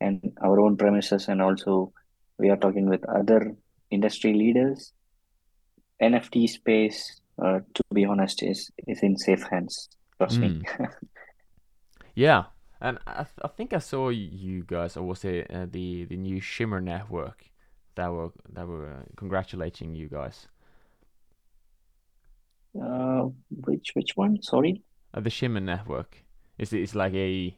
and 0.00 0.36
our 0.42 0.60
own 0.60 0.76
premises, 0.76 1.28
and 1.28 1.40
also 1.40 1.92
we 2.38 2.50
are 2.50 2.56
talking 2.56 2.88
with 2.88 3.08
other 3.08 3.56
industry 3.90 4.34
leaders, 4.34 4.92
NFT 6.00 6.46
space, 6.48 7.20
uh, 7.42 7.60
to 7.74 7.82
be 7.92 8.04
honest, 8.04 8.42
is 8.42 8.70
is 8.86 9.02
in 9.02 9.16
safe 9.16 9.42
hands. 9.50 9.88
Trust 10.18 10.40
me. 10.40 10.48
Mm. 10.48 10.88
Yeah, 12.14 12.46
and 12.80 12.98
I, 13.06 13.22
th- 13.22 13.38
I 13.44 13.46
think 13.46 13.72
I 13.72 13.78
saw 13.78 14.08
you 14.08 14.64
guys, 14.64 14.96
or 14.96 15.04
was 15.04 15.24
it 15.24 15.48
uh, 15.54 15.66
the 15.70 16.04
the 16.04 16.16
new 16.16 16.40
Shimmer 16.40 16.80
network 16.80 17.48
that 17.94 18.10
were 18.10 18.30
that 18.52 18.66
were 18.66 18.88
uh, 18.88 19.02
congratulating 19.16 19.94
you 19.94 20.08
guys? 20.08 20.48
Uh, 22.74 23.28
which 23.50 23.92
which 23.94 24.16
one? 24.16 24.42
Sorry. 24.42 24.82
Uh, 25.14 25.20
the 25.20 25.30
Shimmer 25.30 25.60
network 25.60 26.24
is 26.58 26.72
it's 26.72 26.96
like 26.96 27.14
a 27.14 27.56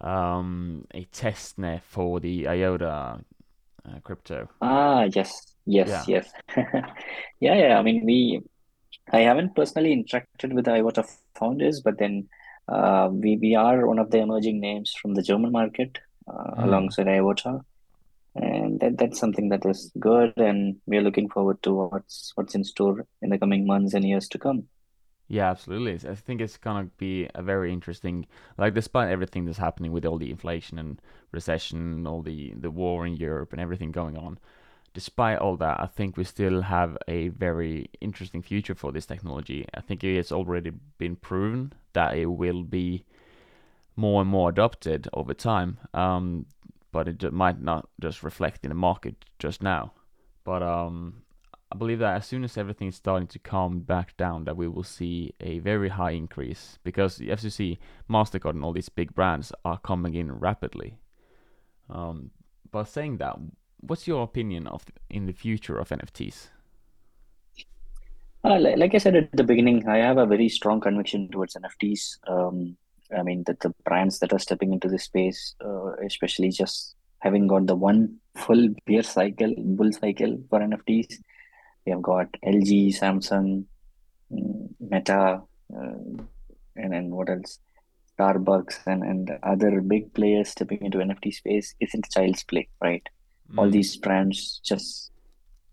um 0.00 0.86
a 0.92 1.04
test 1.04 1.56
net 1.56 1.84
for 1.84 2.18
the 2.18 2.48
IOTA 2.48 3.20
uh, 3.86 3.98
crypto. 4.02 4.48
Ah, 4.60 5.04
yes, 5.04 5.49
yes, 5.66 5.92
Yeah. 5.92 6.06
yes. 6.06 6.30
Yeah, 7.40 7.54
yeah. 7.54 7.78
I 7.78 7.82
mean, 7.82 8.04
we 8.04 8.42
I 9.12 9.20
haven't 9.20 9.54
personally 9.56 9.94
interacted 9.96 10.54
with 10.54 10.66
the 10.66 10.72
IOTA 10.72 11.04
founders, 11.38 11.80
but 11.82 11.98
then 11.98 12.28
uh, 12.68 13.08
we 13.12 13.36
we 13.38 13.54
are 13.56 13.86
one 13.86 13.98
of 14.00 14.10
the 14.10 14.18
emerging 14.18 14.60
names 14.60 14.94
from 15.00 15.14
the 15.14 15.22
German 15.22 15.52
market 15.52 15.98
uh, 16.28 16.54
Mm. 16.56 16.64
alongside 16.66 17.08
IOTA, 17.08 17.60
and 18.36 18.80
that 18.80 18.98
that's 18.98 19.20
something 19.20 19.50
that 19.50 19.66
is 19.66 19.92
good, 20.00 20.34
and 20.38 20.76
we 20.86 20.98
are 20.98 21.02
looking 21.02 21.30
forward 21.30 21.62
to 21.64 21.74
what's 21.74 22.32
what's 22.36 22.54
in 22.56 22.64
store 22.64 23.06
in 23.22 23.30
the 23.30 23.38
coming 23.38 23.66
months 23.66 23.94
and 23.94 24.04
years 24.06 24.28
to 24.30 24.38
come. 24.38 24.68
Yeah, 25.28 25.50
absolutely. 25.50 26.10
I 26.10 26.14
think 26.14 26.40
it's 26.40 26.56
gonna 26.58 26.90
be 26.98 27.28
a 27.34 27.42
very 27.42 27.72
interesting, 27.72 28.26
like 28.58 28.74
despite 28.74 29.08
everything 29.10 29.44
that's 29.44 29.58
happening 29.58 29.92
with 29.92 30.04
all 30.04 30.18
the 30.18 30.30
inflation 30.30 30.78
and 30.78 31.00
recession, 31.32 31.78
and 31.94 32.08
all 32.08 32.20
the 32.22 32.52
the 32.54 32.70
war 32.70 33.06
in 33.06 33.14
Europe 33.16 33.52
and 33.52 33.60
everything 33.60 33.92
going 33.92 34.16
on, 34.18 34.38
despite 34.92 35.38
all 35.38 35.56
that, 35.56 35.80
I 35.80 35.86
think 35.86 36.16
we 36.16 36.24
still 36.24 36.62
have 36.62 36.96
a 37.06 37.28
very 37.28 37.90
interesting 38.00 38.42
future 38.42 38.74
for 38.74 38.92
this 38.92 39.06
technology. 39.06 39.66
I 39.74 39.80
think 39.80 40.02
it 40.02 40.16
has 40.16 40.32
already 40.32 40.72
been 40.98 41.16
proven 41.16 41.72
that 41.92 42.16
it 42.16 42.26
will 42.26 42.62
be 42.62 43.04
more 43.96 44.20
and 44.22 44.30
more 44.30 44.48
adopted 44.48 45.08
over 45.12 45.34
time, 45.34 45.78
um, 45.94 46.46
but 46.92 47.06
it 47.06 47.32
might 47.32 47.60
not 47.60 47.88
just 48.00 48.22
reflect 48.22 48.64
in 48.64 48.70
the 48.70 48.74
market 48.74 49.14
just 49.38 49.62
now. 49.62 49.92
But 50.44 50.62
um, 50.62 51.22
I 51.72 51.76
believe 51.76 52.00
that 52.00 52.16
as 52.16 52.26
soon 52.26 52.42
as 52.42 52.56
everything 52.56 52.88
is 52.88 52.96
starting 52.96 53.28
to 53.28 53.38
calm 53.38 53.80
back 53.80 54.16
down, 54.16 54.44
that 54.44 54.56
we 54.56 54.66
will 54.66 54.82
see 54.82 55.34
a 55.40 55.60
very 55.60 55.90
high 55.90 56.12
increase 56.12 56.78
because 56.82 57.20
as 57.20 57.44
you 57.44 57.50
see, 57.50 57.78
Mastercard 58.08 58.50
and 58.50 58.64
all 58.64 58.72
these 58.72 58.88
big 58.88 59.14
brands 59.14 59.52
are 59.64 59.78
coming 59.78 60.14
in 60.14 60.32
rapidly. 60.32 60.98
Um, 61.88 62.30
but 62.72 62.84
saying 62.84 63.18
that, 63.18 63.36
what's 63.80 64.06
your 64.06 64.22
opinion 64.22 64.66
of 64.66 64.84
in 65.08 65.26
the 65.26 65.32
future 65.32 65.78
of 65.78 65.88
NFTs? 65.88 66.48
Uh, 68.42 68.58
like 68.58 68.94
I 68.94 68.98
said 68.98 69.16
at 69.16 69.32
the 69.32 69.44
beginning, 69.44 69.86
I 69.86 69.98
have 69.98 70.16
a 70.16 70.24
very 70.24 70.48
strong 70.48 70.80
conviction 70.80 71.28
towards 71.30 71.56
NFTs. 71.56 72.18
Um, 72.26 72.76
I 73.16 73.22
mean, 73.22 73.44
that 73.46 73.60
the 73.60 73.74
brands 73.84 74.18
that 74.20 74.32
are 74.32 74.38
stepping 74.38 74.72
into 74.72 74.88
this 74.88 75.04
space, 75.04 75.54
uh, 75.64 75.92
especially 76.06 76.50
just 76.50 76.94
having 77.18 77.46
got 77.46 77.66
the 77.66 77.74
one 77.74 78.16
full 78.34 78.68
bear 78.86 79.02
cycle, 79.02 79.52
bull 79.58 79.92
cycle 79.92 80.38
for 80.48 80.60
NFTs, 80.60 81.18
we 81.84 81.92
have 81.92 82.02
got 82.02 82.28
LG, 82.44 82.98
Samsung, 82.98 83.64
mm, 84.32 84.68
Meta, 84.80 85.42
uh, 85.76 86.22
and 86.76 86.92
then 86.92 87.10
what 87.10 87.28
else? 87.28 87.58
Starbucks 88.18 88.86
and, 88.86 89.02
and 89.02 89.38
other 89.42 89.80
big 89.80 90.12
players 90.14 90.50
stepping 90.50 90.84
into 90.84 90.98
NFT 90.98 91.34
space 91.34 91.74
isn't 91.80 92.10
child's 92.10 92.44
play, 92.44 92.68
right? 92.82 93.06
Mm. 93.52 93.58
All 93.58 93.70
these 93.70 93.96
brands 93.96 94.60
just 94.64 95.10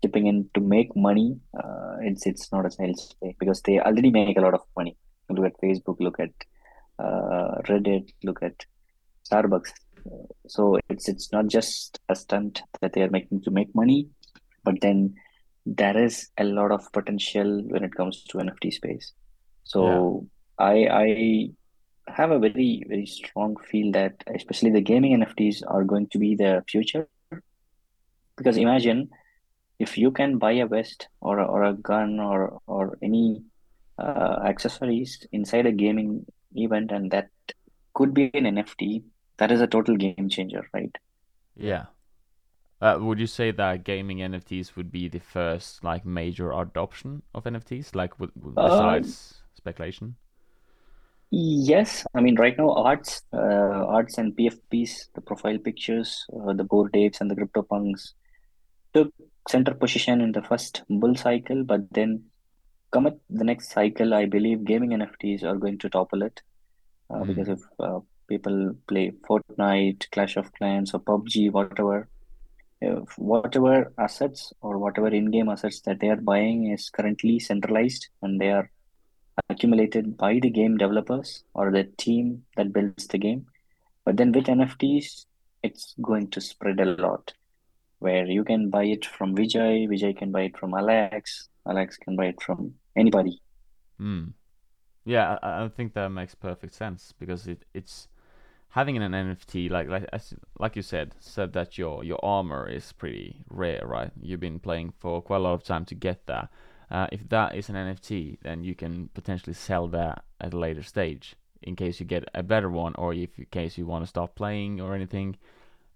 dipping 0.02 0.26
in 0.26 0.48
to 0.54 0.60
make 0.60 0.94
money. 0.96 1.38
Uh, 1.56 1.96
it's 2.00 2.26
it's 2.26 2.52
not 2.52 2.66
a 2.66 2.70
sales 2.70 3.14
play 3.20 3.36
because 3.38 3.62
they 3.62 3.78
already 3.80 4.10
make 4.10 4.36
a 4.36 4.40
lot 4.40 4.54
of 4.54 4.62
money. 4.76 4.96
Look 5.30 5.46
at 5.46 5.60
Facebook, 5.60 5.96
look 6.00 6.18
at 6.20 6.30
uh, 6.98 7.60
Reddit, 7.68 8.10
look 8.24 8.42
at 8.42 8.64
Starbucks. 9.30 9.72
So 10.46 10.78
it's 10.88 11.08
it's 11.08 11.32
not 11.32 11.48
just 11.48 12.00
a 12.08 12.16
stunt 12.16 12.62
that 12.80 12.92
they 12.92 13.02
are 13.02 13.10
making 13.10 13.42
to 13.42 13.50
make 13.50 13.74
money, 13.74 14.08
but 14.64 14.80
then 14.80 15.14
there 15.66 16.02
is 16.02 16.30
a 16.38 16.44
lot 16.44 16.72
of 16.72 16.90
potential 16.92 17.62
when 17.68 17.84
it 17.84 17.94
comes 17.94 18.24
to 18.24 18.38
NFT 18.38 18.72
space. 18.72 19.12
So 19.64 20.26
yeah. 20.58 20.66
I 20.66 20.74
I 21.04 21.50
have 22.08 22.30
a 22.30 22.38
very 22.38 22.84
very 22.88 23.06
strong 23.06 23.56
feel 23.70 23.92
that 23.92 24.24
especially 24.34 24.70
the 24.70 24.80
gaming 24.80 25.18
NFTs 25.20 25.62
are 25.66 25.84
going 25.84 26.08
to 26.08 26.18
be 26.18 26.34
the 26.34 26.64
future. 26.68 27.06
Because 28.38 28.56
imagine 28.56 29.10
if 29.78 29.98
you 29.98 30.10
can 30.10 30.38
buy 30.38 30.52
a 30.52 30.66
vest 30.66 31.08
or 31.20 31.38
a, 31.38 31.44
or 31.44 31.64
a 31.64 31.74
gun 31.74 32.20
or 32.20 32.60
or 32.66 32.98
any 33.02 33.42
uh, 33.98 34.38
accessories 34.44 35.26
inside 35.32 35.66
a 35.66 35.72
gaming 35.72 36.24
event 36.54 36.92
and 36.92 37.10
that 37.10 37.28
could 37.94 38.14
be 38.14 38.30
an 38.34 38.44
NFT, 38.44 39.02
that 39.38 39.50
is 39.50 39.60
a 39.60 39.66
total 39.66 39.96
game 39.96 40.28
changer, 40.28 40.68
right? 40.72 40.96
Yeah. 41.56 41.86
Uh, 42.80 42.96
would 43.00 43.18
you 43.18 43.26
say 43.26 43.50
that 43.50 43.82
gaming 43.82 44.18
NFTs 44.18 44.76
would 44.76 44.92
be 44.92 45.08
the 45.08 45.18
first 45.18 45.82
like 45.82 46.06
major 46.06 46.52
adoption 46.52 47.22
of 47.34 47.44
NFTs, 47.44 47.96
like 47.96 48.16
w- 48.18 48.32
besides 48.54 49.34
um, 49.42 49.48
speculation? 49.56 50.14
Yes, 51.30 52.06
I 52.14 52.20
mean 52.20 52.36
right 52.36 52.56
now 52.56 52.70
arts, 52.72 53.22
uh, 53.32 53.36
arts 53.36 54.16
and 54.16 54.34
PFPs, 54.36 55.08
the 55.14 55.20
profile 55.20 55.58
pictures, 55.58 56.24
uh, 56.32 56.52
the 56.52 56.64
Bored 56.64 56.94
Apes 56.94 57.20
and 57.20 57.30
the 57.30 57.34
crypto 57.34 57.62
CryptoPunks 57.62 58.12
took 58.94 59.12
center 59.48 59.74
position 59.74 60.20
in 60.20 60.32
the 60.32 60.42
first 60.42 60.82
bull 60.88 61.14
cycle, 61.16 61.64
but 61.64 61.90
then 61.92 62.24
come 62.90 63.06
at 63.06 63.18
the 63.30 63.44
next 63.44 63.70
cycle, 63.70 64.14
I 64.14 64.26
believe 64.26 64.64
gaming 64.64 64.90
NFTs 64.90 65.44
are 65.44 65.56
going 65.56 65.78
to 65.78 65.88
topple 65.88 66.22
it 66.22 66.40
uh, 67.10 67.18
mm. 67.18 67.26
because 67.26 67.48
if 67.48 67.60
uh, 67.78 68.00
people 68.28 68.74
play 68.86 69.12
Fortnite, 69.28 70.10
Clash 70.10 70.36
of 70.36 70.52
Clans, 70.54 70.94
or 70.94 71.00
PUBG, 71.00 71.50
whatever 71.50 72.08
if 72.80 73.18
whatever 73.18 73.92
assets 73.98 74.52
or 74.60 74.78
whatever 74.78 75.08
in-game 75.08 75.48
assets 75.48 75.80
that 75.80 75.98
they 76.00 76.08
are 76.08 76.16
buying 76.16 76.70
is 76.70 76.90
currently 76.90 77.38
centralized 77.38 78.08
and 78.22 78.40
they 78.40 78.50
are 78.50 78.70
accumulated 79.50 80.16
by 80.16 80.38
the 80.40 80.50
game 80.50 80.76
developers 80.76 81.44
or 81.54 81.70
the 81.70 81.84
team 81.96 82.44
that 82.56 82.72
builds 82.72 83.06
the 83.08 83.18
game 83.18 83.46
but 84.04 84.16
then 84.16 84.30
with 84.32 84.46
nfts 84.46 85.26
it's 85.62 85.94
going 86.02 86.28
to 86.30 86.40
spread 86.40 86.78
a 86.80 86.84
lot 86.84 87.32
where 87.98 88.26
you 88.26 88.44
can 88.44 88.70
buy 88.70 88.84
it 88.84 89.04
from 89.06 89.34
vijay 89.34 89.88
vijay 89.88 90.16
can 90.16 90.30
buy 90.32 90.42
it 90.42 90.56
from 90.58 90.74
alex 90.74 91.48
alex 91.66 91.96
can 91.96 92.16
buy 92.16 92.26
it 92.26 92.40
from 92.42 92.74
anybody 92.96 93.40
Hmm. 93.98 94.26
yeah 95.04 95.38
I, 95.42 95.64
I 95.64 95.68
think 95.68 95.94
that 95.94 96.08
makes 96.10 96.34
perfect 96.34 96.74
sense 96.74 97.12
because 97.18 97.46
it, 97.48 97.64
it's 97.74 98.08
having 98.70 98.96
an 98.96 99.12
NFT 99.12 99.70
like 99.70 99.88
like 99.88 100.06
like 100.58 100.76
you 100.76 100.82
said 100.82 101.14
said 101.18 101.52
that 101.54 101.78
your 101.78 102.04
your 102.04 102.22
armor 102.24 102.68
is 102.68 102.92
pretty 102.92 103.42
rare, 103.48 103.82
right? 103.84 104.10
You've 104.20 104.40
been 104.40 104.60
playing 104.60 104.92
for 104.98 105.22
quite 105.22 105.38
a 105.38 105.40
lot 105.40 105.54
of 105.54 105.64
time 105.64 105.84
to 105.86 105.94
get 105.94 106.26
that. 106.26 106.48
Uh, 106.90 107.06
if 107.12 107.28
that 107.28 107.54
is 107.54 107.68
an 107.68 107.74
NFT, 107.76 108.38
then 108.42 108.64
you 108.64 108.74
can 108.74 109.08
potentially 109.14 109.54
sell 109.54 109.88
that 109.88 110.24
at 110.40 110.54
a 110.54 110.58
later 110.58 110.82
stage 110.82 111.36
in 111.62 111.76
case 111.76 112.00
you 112.00 112.06
get 112.06 112.24
a 112.34 112.42
better 112.42 112.70
one, 112.70 112.94
or 112.96 113.12
if 113.12 113.38
in 113.38 113.46
case 113.50 113.76
you 113.76 113.86
want 113.86 114.02
to 114.04 114.08
stop 114.08 114.34
playing 114.34 114.80
or 114.80 114.94
anything. 114.94 115.36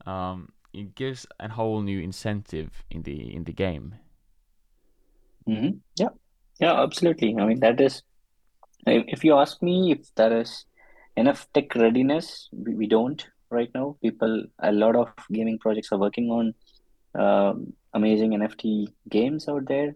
Um, 0.07 0.51
it 0.73 0.95
gives 0.95 1.27
a 1.41 1.49
whole 1.49 1.83
new 1.83 2.01
incentive 2.01 2.85
in 2.91 3.03
the 3.03 3.35
in 3.35 3.45
the 3.45 3.53
game. 3.53 3.95
Mm-hmm. 5.49 5.79
Yeah, 5.97 6.09
yeah, 6.61 6.83
absolutely. 6.83 7.37
I 7.39 7.47
mean, 7.47 7.61
that 7.61 7.81
is. 7.81 8.03
If 8.85 9.23
you 9.23 9.39
ask 9.39 9.63
me, 9.63 9.93
if 9.93 10.13
that 10.17 10.33
is 10.33 10.67
enough 11.17 11.47
tech 11.53 11.75
readiness 11.75 12.49
we, 12.53 12.75
we 12.75 12.87
don't 12.87 13.27
right 13.51 13.71
now 13.75 13.97
people 14.03 14.45
a 14.61 14.73
lot 14.73 14.97
of 14.97 15.09
gaming 15.31 15.59
projects 15.59 15.93
are 15.93 15.99
working 15.99 16.31
on 16.31 16.55
um, 17.23 17.73
amazing 17.93 18.31
nft 18.31 18.87
games 19.11 19.49
out 19.49 19.67
there 19.67 19.95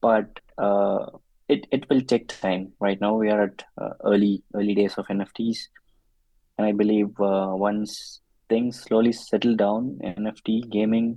but 0.00 0.38
uh, 0.58 1.06
it, 1.48 1.66
it 1.72 1.88
will 1.90 2.00
take 2.00 2.28
time 2.28 2.72
right 2.78 3.00
now 3.00 3.14
we 3.14 3.28
are 3.28 3.42
at 3.44 3.64
uh, 3.80 3.90
early 4.04 4.42
early 4.54 4.74
days 4.74 4.94
of 4.98 5.06
nfts 5.06 5.58
and 6.58 6.66
i 6.66 6.72
believe 6.72 7.08
uh, 7.20 7.50
once 7.50 8.20
things 8.50 8.82
slowly 8.86 9.12
settle 9.12 9.56
down 9.56 9.98
nft 10.18 10.70
gaming 10.70 11.08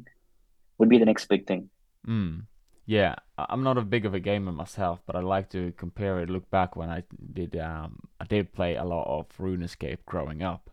would 0.77 0.89
be 0.89 0.99
the 1.03 1.09
next 1.11 1.25
big 1.25 1.45
thing 1.45 1.69
mm. 2.07 2.41
Yeah, 2.85 3.15
I'm 3.37 3.63
not 3.63 3.77
a 3.77 3.81
big 3.81 4.05
of 4.05 4.13
a 4.13 4.19
gamer 4.19 4.51
myself, 4.51 5.01
but 5.05 5.15
I 5.15 5.21
like 5.21 5.49
to 5.51 5.71
compare 5.77 6.19
it. 6.19 6.29
Look 6.29 6.49
back 6.49 6.75
when 6.75 6.89
I 6.89 7.03
did, 7.31 7.55
um, 7.55 7.99
I 8.19 8.25
did 8.25 8.51
play 8.51 8.75
a 8.75 8.83
lot 8.83 9.07
of 9.07 9.27
RuneScape 9.37 9.99
growing 10.05 10.43
up, 10.43 10.69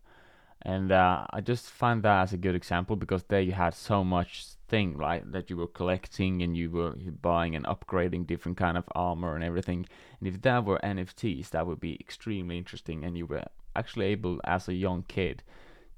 and 0.61 0.91
uh, 0.91 1.25
I 1.29 1.39
just 1.39 1.67
find 1.69 2.03
that 2.03 2.23
as 2.23 2.33
a 2.33 2.37
good 2.37 2.53
example 2.55 2.97
because 2.97 3.23
there 3.23 3.39
you 3.39 3.53
had 3.53 3.73
so 3.73 4.03
much 4.03 4.45
thing 4.67 4.97
right 4.97 5.29
that 5.31 5.49
you 5.49 5.57
were 5.57 5.67
collecting 5.67 6.41
and 6.41 6.55
you 6.55 6.69
were 6.69 6.95
buying 7.21 7.55
and 7.55 7.65
upgrading 7.65 8.27
different 8.27 8.57
kind 8.57 8.77
of 8.77 8.83
armor 8.93 9.35
and 9.35 9.43
everything. 9.43 9.85
And 10.19 10.27
if 10.27 10.41
that 10.41 10.65
were 10.65 10.79
NFTs, 10.83 11.49
that 11.51 11.65
would 11.65 11.79
be 11.79 11.95
extremely 11.99 12.57
interesting, 12.57 13.05
and 13.05 13.17
you 13.17 13.25
were 13.25 13.45
actually 13.73 14.07
able 14.07 14.41
as 14.43 14.67
a 14.67 14.73
young 14.73 15.05
kid 15.07 15.43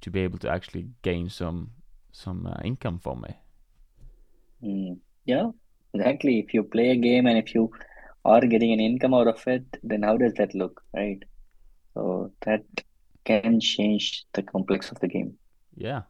to 0.03 0.11
be 0.11 0.21
able 0.21 0.39
to 0.39 0.49
actually 0.49 0.87
gain 1.01 1.29
some 1.29 1.71
some 2.11 2.45
uh, 2.45 2.61
income 2.63 2.99
from 2.99 3.25
it. 3.25 3.35
Mm, 4.63 4.99
yeah, 5.25 5.49
Exactly. 5.93 6.39
If 6.39 6.53
you 6.53 6.63
play 6.63 6.89
a 6.89 6.95
game 6.95 7.27
and 7.27 7.37
if 7.37 7.53
you 7.53 7.71
are 8.25 8.41
getting 8.41 8.71
an 8.71 8.79
income 8.79 9.13
out 9.13 9.27
of 9.27 9.45
it, 9.47 9.65
then 9.83 10.03
how 10.03 10.17
does 10.17 10.33
that 10.35 10.55
look, 10.55 10.81
right? 10.93 11.21
So 11.93 12.31
that 12.41 12.63
can 13.25 13.59
change 13.59 14.25
the 14.33 14.41
complex 14.41 14.91
of 14.91 14.99
the 14.99 15.07
game. 15.07 15.37
Yeah. 15.75 16.03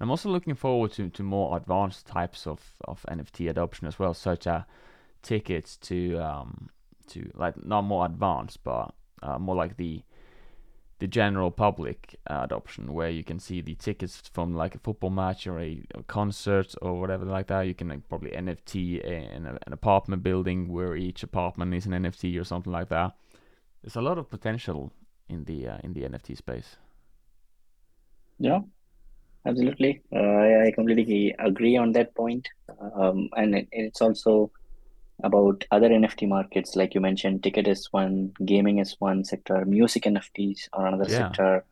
I'm 0.00 0.10
also 0.10 0.30
looking 0.30 0.54
forward 0.54 0.92
to, 0.92 1.10
to 1.10 1.22
more 1.22 1.56
advanced 1.56 2.06
types 2.06 2.46
of, 2.46 2.60
of 2.84 3.04
NFT 3.10 3.50
adoption 3.50 3.86
as 3.86 3.98
well, 3.98 4.14
such 4.14 4.46
as 4.46 4.62
tickets 5.22 5.76
to 5.76 6.16
um 6.16 6.70
to 7.08 7.30
like 7.34 7.62
not 7.62 7.82
more 7.82 8.06
advanced, 8.06 8.64
but 8.64 8.94
uh, 9.22 9.38
more 9.38 9.54
like 9.56 9.76
the 9.76 10.02
the 11.00 11.06
general 11.06 11.50
public 11.50 12.16
adoption 12.26 12.92
where 12.92 13.10
you 13.10 13.24
can 13.24 13.38
see 13.38 13.60
the 13.60 13.74
tickets 13.74 14.22
from 14.32 14.54
like 14.54 14.74
a 14.74 14.78
football 14.78 15.10
match 15.10 15.46
or 15.46 15.58
a, 15.58 15.82
a 15.94 16.02
concert 16.04 16.74
or 16.80 17.00
whatever 17.00 17.24
like 17.24 17.48
that. 17.48 17.62
You 17.62 17.74
can 17.74 17.88
like, 17.88 18.08
probably 18.08 18.30
nft 18.30 19.00
in 19.02 19.46
a, 19.46 19.58
an 19.66 19.72
apartment 19.72 20.22
building 20.22 20.68
where 20.68 20.94
each 20.94 21.22
apartment 21.22 21.74
is 21.74 21.86
an 21.86 21.92
nft 21.92 22.40
or 22.40 22.44
something 22.44 22.72
like 22.72 22.90
that. 22.90 23.16
There's 23.82 23.96
a 23.96 24.02
lot 24.02 24.18
of 24.18 24.30
potential 24.30 24.92
in 25.28 25.44
the 25.44 25.68
uh, 25.68 25.78
in 25.82 25.94
the 25.94 26.02
nft 26.02 26.36
space. 26.36 26.76
Yeah 28.38 28.60
absolutely. 29.46 30.02
Uh, 30.14 30.18
I, 30.18 30.66
I 30.66 30.70
completely 30.72 31.34
agree 31.38 31.76
on 31.76 31.92
that 31.92 32.14
point. 32.14 32.48
Um, 32.94 33.28
and 33.36 33.54
it, 33.54 33.68
it's 33.72 34.00
also 34.00 34.50
about 35.24 35.64
other 35.70 35.88
NFT 35.88 36.28
markets, 36.28 36.76
like 36.76 36.94
you 36.94 37.00
mentioned, 37.00 37.42
ticket 37.42 37.66
is 37.68 37.88
one, 37.90 38.32
gaming 38.44 38.78
is 38.78 38.96
one 38.98 39.24
sector, 39.24 39.64
music 39.64 40.04
NFTs 40.04 40.68
are 40.72 40.86
another 40.86 41.10
Yeah. 41.10 41.18
sector. 41.18 41.64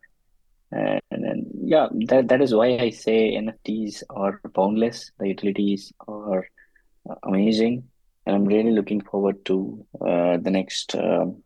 And, 0.71 1.01
then, 1.09 1.47
yeah, 1.63 1.87
that, 2.07 2.27
that 2.27 2.41
is 2.41 2.53
why 2.53 2.77
I 2.77 2.91
say 2.91 3.33
NFTs 3.35 4.03
are 4.11 4.39
boundless. 4.53 5.11
The 5.19 5.27
utilities 5.29 5.91
are 6.07 6.45
uh, 7.09 7.15
amazing. 7.23 7.83
And 8.25 8.35
I'm 8.35 8.45
really 8.45 8.71
looking 8.71 9.01
forward 9.01 9.43
to 9.45 9.85
uh, 9.99 10.37
the 10.37 10.51
next 10.51 10.95
um, 10.95 11.41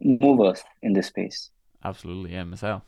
movers 0.00 0.64
in 0.82 0.92
this 0.92 1.06
space. 1.06 1.50
Absolutely, 1.84 2.32
yeah, 2.32 2.42
myself. 2.44 2.82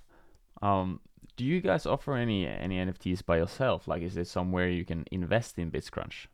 Um, 0.60 1.00
do 1.36 1.44
you 1.44 1.60
guys 1.60 1.86
offer 1.86 2.16
any 2.16 2.46
any 2.48 2.78
NFTs 2.78 3.24
by 3.24 3.36
yourself? 3.36 3.86
Like, 3.86 4.02
is 4.02 4.14
there 4.14 4.24
somewhere 4.24 4.68
you 4.68 4.84
can 4.84 5.04
invest 5.12 5.56
in 5.58 5.70
BitsCrunch? 5.70 6.26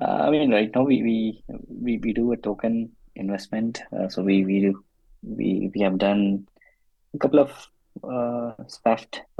Uh, 0.00 0.04
I 0.04 0.30
mean, 0.30 0.52
right 0.52 0.70
now 0.72 0.84
we 0.84 1.02
we 1.02 1.44
we, 1.68 1.98
we 1.98 2.12
do 2.12 2.30
a 2.32 2.36
token 2.36 2.92
investment. 3.16 3.82
Uh, 3.92 4.08
so 4.08 4.22
we 4.22 4.44
we 4.44 4.60
do 4.60 4.84
we 5.22 5.70
we 5.74 5.80
have 5.80 5.98
done 5.98 6.46
a 7.14 7.18
couple 7.18 7.40
of 7.40 7.68
uh, 8.04 8.52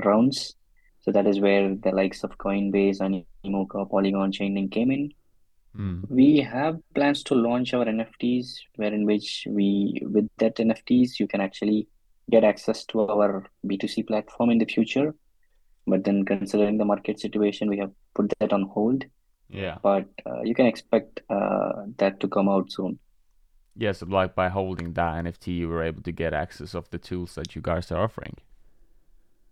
rounds. 0.05 0.55
So 1.03 1.13
that 1.13 1.27
is 1.27 1.41
where 1.41 1.75
the 1.75 1.93
likes 1.93 2.25
of 2.25 2.37
Coinbase, 2.37 3.01
and 3.01 3.25
Animoca, 3.45 3.89
Polygon, 3.89 4.33
Chainlink 4.33 4.73
came 4.73 4.91
in. 4.91 5.13
Mm. 5.79 6.11
We 6.11 6.39
have 6.39 6.81
plans 6.95 7.23
to 7.25 7.35
launch 7.35 7.73
our 7.73 7.85
NFTs, 7.85 8.57
wherein 8.77 9.07
which 9.07 9.47
we 9.49 10.03
with 10.03 10.29
that 10.39 10.57
NFTs 10.57 11.21
you 11.21 11.29
can 11.29 11.41
actually 11.41 11.87
get 12.29 12.45
access 12.45 12.85
to 12.87 13.01
our 13.01 13.47
B2C 13.67 14.07
platform 14.07 14.51
in 14.51 14.59
the 14.59 14.67
future. 14.67 15.15
But 15.87 16.05
then 16.05 16.25
considering 16.25 16.77
the 16.77 16.85
market 16.85 17.19
situation, 17.19 17.69
we 17.69 17.79
have 17.79 17.93
put 18.15 18.33
that 18.41 18.53
on 18.53 18.65
hold. 18.65 19.05
Yeah. 19.51 19.79
But 19.83 20.07
uh, 20.27 20.43
you 20.43 20.55
can 20.55 20.67
expect 20.67 21.21
uh, 21.29 21.85
that 21.99 22.21
to 22.21 22.29
come 22.29 22.49
out 22.49 22.71
soon. 22.71 22.99
Yeah, 23.77 23.93
so 23.93 24.07
like 24.07 24.35
by 24.35 24.49
holding 24.49 24.93
that 24.95 25.25
NFT, 25.25 25.49
you 25.49 25.69
were 25.69 25.83
able 25.83 26.03
to 26.03 26.13
get 26.13 26.35
access 26.35 26.75
of 26.75 26.91
the 26.91 26.99
tools 26.99 27.35
that 27.35 27.55
you 27.55 27.63
guys 27.63 27.91
are 27.91 28.03
offering. 28.03 28.37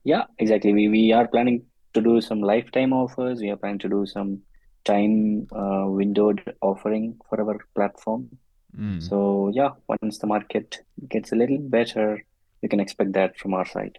Yeah, 0.04 0.24
exactly. 0.38 0.72
We 0.72 0.88
we 0.88 1.12
are 1.12 1.26
planning 1.26 1.64
to 1.94 2.00
do 2.00 2.20
some 2.20 2.40
lifetime 2.40 2.92
offers. 2.92 3.40
We 3.40 3.50
are 3.50 3.56
planning 3.56 3.78
to 3.80 3.88
do 3.88 4.06
some 4.06 4.42
time 4.84 5.46
uh, 5.52 5.84
windowed 5.86 6.42
offering 6.60 7.18
for 7.28 7.40
our 7.40 7.58
platform. 7.74 8.28
Mm. 8.76 9.02
So 9.02 9.50
yeah, 9.52 9.70
once 9.88 10.18
the 10.18 10.26
market 10.26 10.78
gets 11.08 11.32
a 11.32 11.36
little 11.36 11.58
better, 11.58 12.24
you 12.62 12.68
can 12.68 12.80
expect 12.80 13.12
that 13.12 13.38
from 13.38 13.54
our 13.54 13.66
side. 13.66 13.98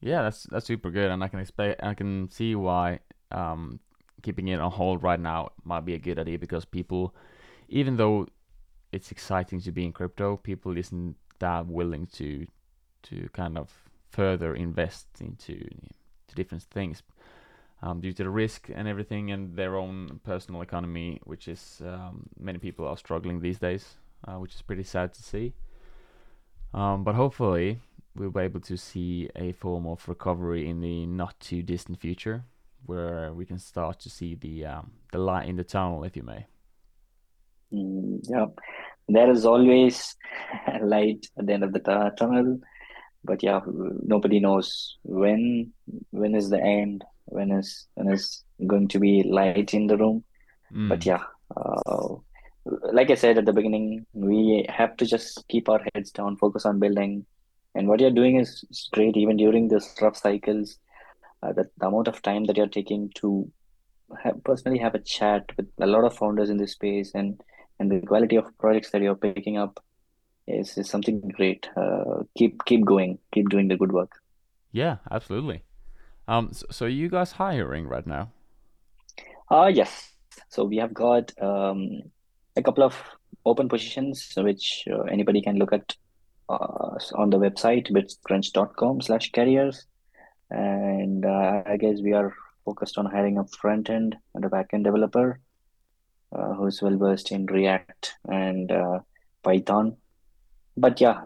Yeah, 0.00 0.22
that's 0.22 0.44
that's 0.50 0.66
super 0.66 0.90
good, 0.90 1.10
and 1.10 1.24
I 1.24 1.28
can 1.28 1.40
expect 1.40 1.82
I 1.82 1.94
can 1.94 2.30
see 2.30 2.54
why 2.54 3.00
um, 3.30 3.80
keeping 4.22 4.48
it 4.48 4.60
on 4.60 4.70
hold 4.70 5.02
right 5.02 5.20
now 5.20 5.50
might 5.64 5.84
be 5.84 5.94
a 5.94 5.98
good 5.98 6.18
idea 6.18 6.38
because 6.38 6.64
people, 6.64 7.14
even 7.68 7.96
though 7.96 8.26
it's 8.92 9.10
exciting 9.10 9.60
to 9.60 9.72
be 9.72 9.84
in 9.84 9.92
crypto, 9.92 10.36
people 10.36 10.76
isn't 10.76 11.16
that 11.38 11.66
willing 11.66 12.06
to 12.06 12.46
to 13.02 13.28
kind 13.32 13.56
of 13.56 13.70
further 14.10 14.54
invest 14.54 15.06
into 15.20 15.58
to 16.28 16.34
different 16.34 16.64
things 16.64 17.02
um, 17.82 18.00
due 18.00 18.12
to 18.12 18.24
the 18.24 18.30
risk 18.30 18.68
and 18.74 18.88
everything 18.88 19.30
and 19.30 19.54
their 19.54 19.76
own 19.76 20.20
personal 20.24 20.62
economy, 20.62 21.20
which 21.24 21.46
is 21.48 21.82
um, 21.84 22.28
many 22.38 22.58
people 22.58 22.86
are 22.86 22.96
struggling 22.96 23.40
these 23.40 23.58
days, 23.58 23.94
uh, 24.26 24.34
which 24.34 24.54
is 24.54 24.62
pretty 24.62 24.82
sad 24.82 25.12
to 25.14 25.22
see. 25.22 25.52
Um, 26.74 27.04
but 27.04 27.14
hopefully, 27.14 27.80
we'll 28.14 28.30
be 28.30 28.40
able 28.40 28.60
to 28.60 28.76
see 28.76 29.30
a 29.36 29.52
form 29.52 29.86
of 29.86 30.08
recovery 30.08 30.68
in 30.68 30.80
the 30.80 31.06
not 31.06 31.38
too 31.38 31.62
distant 31.62 32.00
future, 32.00 32.44
where 32.86 33.32
we 33.32 33.44
can 33.44 33.58
start 33.58 34.00
to 34.00 34.10
see 34.10 34.34
the 34.34 34.64
um, 34.66 34.92
the 35.12 35.18
light 35.18 35.48
in 35.48 35.56
the 35.56 35.64
tunnel, 35.64 36.04
if 36.04 36.16
you 36.16 36.22
may. 36.22 36.46
Mm, 37.72 38.20
yeah, 38.28 38.46
there 39.08 39.30
is 39.30 39.44
always 39.44 40.16
light 40.82 41.26
at 41.38 41.46
the 41.46 41.52
end 41.52 41.64
of 41.64 41.72
the 41.72 41.80
tu- 41.80 42.16
tunnel, 42.16 42.60
but 43.24 43.42
yeah, 43.42 43.60
nobody 43.66 44.40
knows 44.40 44.96
when 45.02 45.72
when 46.10 46.34
is 46.34 46.48
the 46.50 46.62
end, 46.62 47.04
when 47.26 47.50
is 47.50 47.86
when 47.94 48.08
is 48.12 48.44
going 48.66 48.88
to 48.88 48.98
be 48.98 49.22
light 49.24 49.74
in 49.74 49.86
the 49.86 49.96
room. 49.96 50.24
But 50.70 51.00
Mm. 51.00 51.06
yeah, 51.06 51.22
uh, 51.56 52.16
like 52.92 53.10
I 53.10 53.14
said 53.14 53.38
at 53.38 53.44
the 53.44 53.52
beginning, 53.52 54.06
we 54.12 54.66
have 54.68 54.96
to 54.96 55.06
just 55.06 55.44
keep 55.48 55.68
our 55.68 55.80
heads 55.94 56.10
down, 56.10 56.36
focus 56.36 56.66
on 56.66 56.80
building. 56.80 57.24
And 57.74 57.88
what 57.88 58.00
you're 58.00 58.10
doing 58.10 58.36
is 58.36 58.64
is 58.70 58.88
great, 58.92 59.16
even 59.16 59.36
during 59.36 59.68
this 59.68 59.94
rough 60.00 60.16
cycles. 60.16 60.78
Uh, 61.42 61.52
the, 61.52 61.68
the 61.78 61.86
amount 61.86 62.08
of 62.08 62.22
time 62.22 62.44
that 62.44 62.56
you're 62.56 62.66
taking 62.66 63.10
to 63.14 63.50
have, 64.22 64.42
personally 64.44 64.78
have 64.78 64.94
a 64.94 65.00
chat 65.00 65.44
with 65.56 65.66
a 65.80 65.86
lot 65.86 66.04
of 66.04 66.16
founders 66.16 66.50
in 66.50 66.56
this 66.56 66.72
space 66.72 67.12
and 67.14 67.40
and 67.78 67.90
the 67.90 68.00
quality 68.06 68.36
of 68.36 68.56
projects 68.58 68.90
that 68.90 69.02
you're 69.02 69.14
picking 69.14 69.58
up 69.58 69.84
is, 70.46 70.78
is 70.78 70.88
something 70.88 71.20
great. 71.34 71.68
Uh, 71.76 72.22
keep 72.36 72.64
keep 72.64 72.84
going, 72.84 73.18
keep 73.32 73.48
doing 73.48 73.68
the 73.68 73.76
good 73.76 73.92
work. 73.92 74.12
Yeah, 74.72 74.96
absolutely. 75.10 75.62
Um, 76.28 76.50
so, 76.52 76.66
so 76.70 76.86
you 76.86 77.08
guys 77.08 77.32
hiring 77.32 77.86
right 77.86 78.06
now? 78.06 78.30
Uh, 79.50 79.70
yes. 79.72 80.12
So 80.48 80.64
we 80.64 80.76
have 80.78 80.92
got 80.94 81.32
um, 81.40 82.02
a 82.56 82.62
couple 82.62 82.82
of 82.82 82.96
open 83.44 83.68
positions 83.68 84.32
which 84.36 84.84
uh, 84.90 85.02
anybody 85.02 85.40
can 85.40 85.56
look 85.56 85.72
at 85.72 85.94
uh, 86.48 86.98
on 87.14 87.30
the 87.30 87.38
website 87.38 87.90
bitscrunch.com 87.90 89.00
slash 89.02 89.30
careers. 89.32 89.86
And 90.50 91.24
uh, 91.24 91.62
I 91.66 91.76
guess 91.76 92.00
we 92.02 92.12
are 92.12 92.34
focused 92.64 92.98
on 92.98 93.06
hiring 93.06 93.38
a 93.38 93.46
front 93.46 93.90
end 93.90 94.16
and 94.34 94.44
a 94.44 94.48
back 94.48 94.70
end 94.72 94.84
developer 94.84 95.40
uh, 96.32 96.54
who's 96.54 96.82
well 96.82 96.96
versed 96.96 97.32
in 97.32 97.46
React 97.46 98.14
and 98.28 98.70
uh, 98.70 99.00
Python. 99.42 99.96
But 100.76 101.00
yeah, 101.00 101.22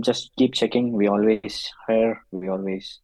just 0.00 0.30
keep 0.36 0.54
checking. 0.54 0.92
We 0.92 1.08
always 1.08 1.70
hire, 1.86 2.22
we 2.32 2.48
always 2.48 3.00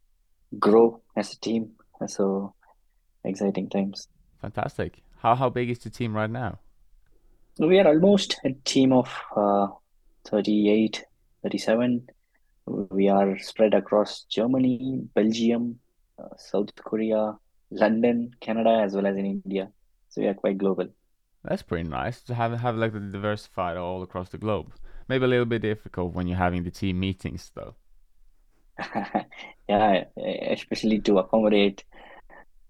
grow 0.59 1.01
as 1.17 1.33
a 1.33 1.41
team. 1.41 1.73
So 2.07 2.55
exciting 3.25 3.69
times. 3.69 4.09
Fantastic. 4.41 5.03
How 5.19 5.35
how 5.35 5.51
big 5.51 5.71
is 5.71 5.79
the 5.81 5.91
team 5.91 6.17
right 6.17 6.31
now? 6.31 6.59
We 7.59 7.79
are 7.79 7.87
almost 7.87 8.41
a 8.45 8.53
team 8.65 8.93
of 8.93 9.15
uh, 9.37 9.69
38, 10.25 11.05
37. 11.43 12.09
We 12.71 13.09
are 13.09 13.39
spread 13.39 13.75
across 13.75 14.25
Germany, 14.25 15.03
Belgium, 15.15 15.79
uh, 16.19 16.29
South 16.37 16.75
Korea, 16.77 17.37
London, 17.71 18.31
Canada, 18.41 18.81
as 18.85 18.95
well 18.95 19.07
as 19.07 19.17
in 19.17 19.27
India. 19.27 19.71
So 20.11 20.21
we 20.21 20.29
are 20.29 20.35
quite 20.35 20.59
global. 20.59 20.89
That's 21.45 21.63
pretty 21.63 21.89
nice 21.89 22.23
to 22.23 22.35
have 22.35 22.53
have 22.61 22.77
like 22.77 22.93
the 22.93 23.01
diversified 23.01 23.77
all 23.77 24.03
across 24.03 24.29
the 24.29 24.39
globe. 24.39 24.73
Maybe 25.09 25.25
a 25.25 25.29
little 25.29 25.47
bit 25.47 25.63
difficult 25.63 26.15
when 26.15 26.27
you're 26.27 26.37
having 26.39 26.63
the 26.65 26.71
team 26.71 27.01
meetings 27.01 27.51
though. 27.55 27.75
Yeah, 29.69 30.05
especially 30.17 31.01
to 31.03 31.19
accommodate 31.19 31.85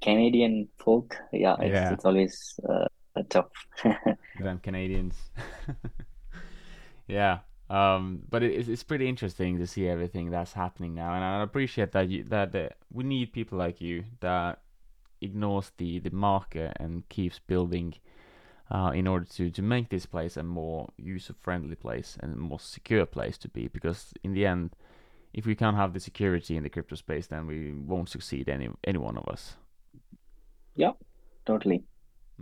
Canadian 0.02 0.68
folk. 0.78 1.16
Yeah, 1.32 1.56
it's 1.60 1.72
Yeah. 1.72 1.92
it's 1.94 2.04
always 2.04 2.60
uh, 2.68 2.88
tough. 3.28 3.50
Them 4.38 4.58
Canadians. 4.58 5.16
Yeah. 7.08 7.40
Um, 7.70 8.22
but 8.28 8.42
it, 8.42 8.52
it's 8.52 8.68
it's 8.68 8.82
pretty 8.82 9.08
interesting 9.08 9.58
to 9.58 9.66
see 9.66 9.88
everything 9.88 10.30
that's 10.30 10.54
happening 10.54 10.92
now, 10.96 11.14
and 11.14 11.22
I 11.22 11.40
appreciate 11.42 11.92
that 11.92 12.08
you 12.08 12.24
that, 12.24 12.50
that 12.50 12.78
we 12.92 13.04
need 13.04 13.32
people 13.32 13.58
like 13.58 13.80
you 13.80 14.04
that 14.18 14.58
ignores 15.20 15.70
the 15.76 16.00
the 16.00 16.10
market 16.10 16.76
and 16.80 17.08
keeps 17.08 17.38
building 17.38 17.94
uh, 18.72 18.90
in 18.92 19.06
order 19.06 19.24
to 19.36 19.50
to 19.50 19.62
make 19.62 19.88
this 19.88 20.04
place 20.04 20.36
a 20.36 20.42
more 20.42 20.88
user 20.96 21.32
friendly 21.40 21.76
place 21.76 22.18
and 22.20 22.34
a 22.34 22.36
more 22.36 22.58
secure 22.58 23.06
place 23.06 23.38
to 23.38 23.48
be. 23.48 23.68
Because 23.68 24.12
in 24.24 24.34
the 24.34 24.46
end, 24.46 24.74
if 25.32 25.46
we 25.46 25.54
can't 25.54 25.76
have 25.76 25.92
the 25.92 26.00
security 26.00 26.56
in 26.56 26.64
the 26.64 26.70
crypto 26.70 26.96
space, 26.96 27.28
then 27.28 27.46
we 27.46 27.72
won't 27.72 28.08
succeed 28.08 28.48
any 28.48 28.68
any 28.82 28.98
one 28.98 29.16
of 29.16 29.28
us. 29.28 29.54
Yeah, 30.74 30.92
totally. 31.46 31.84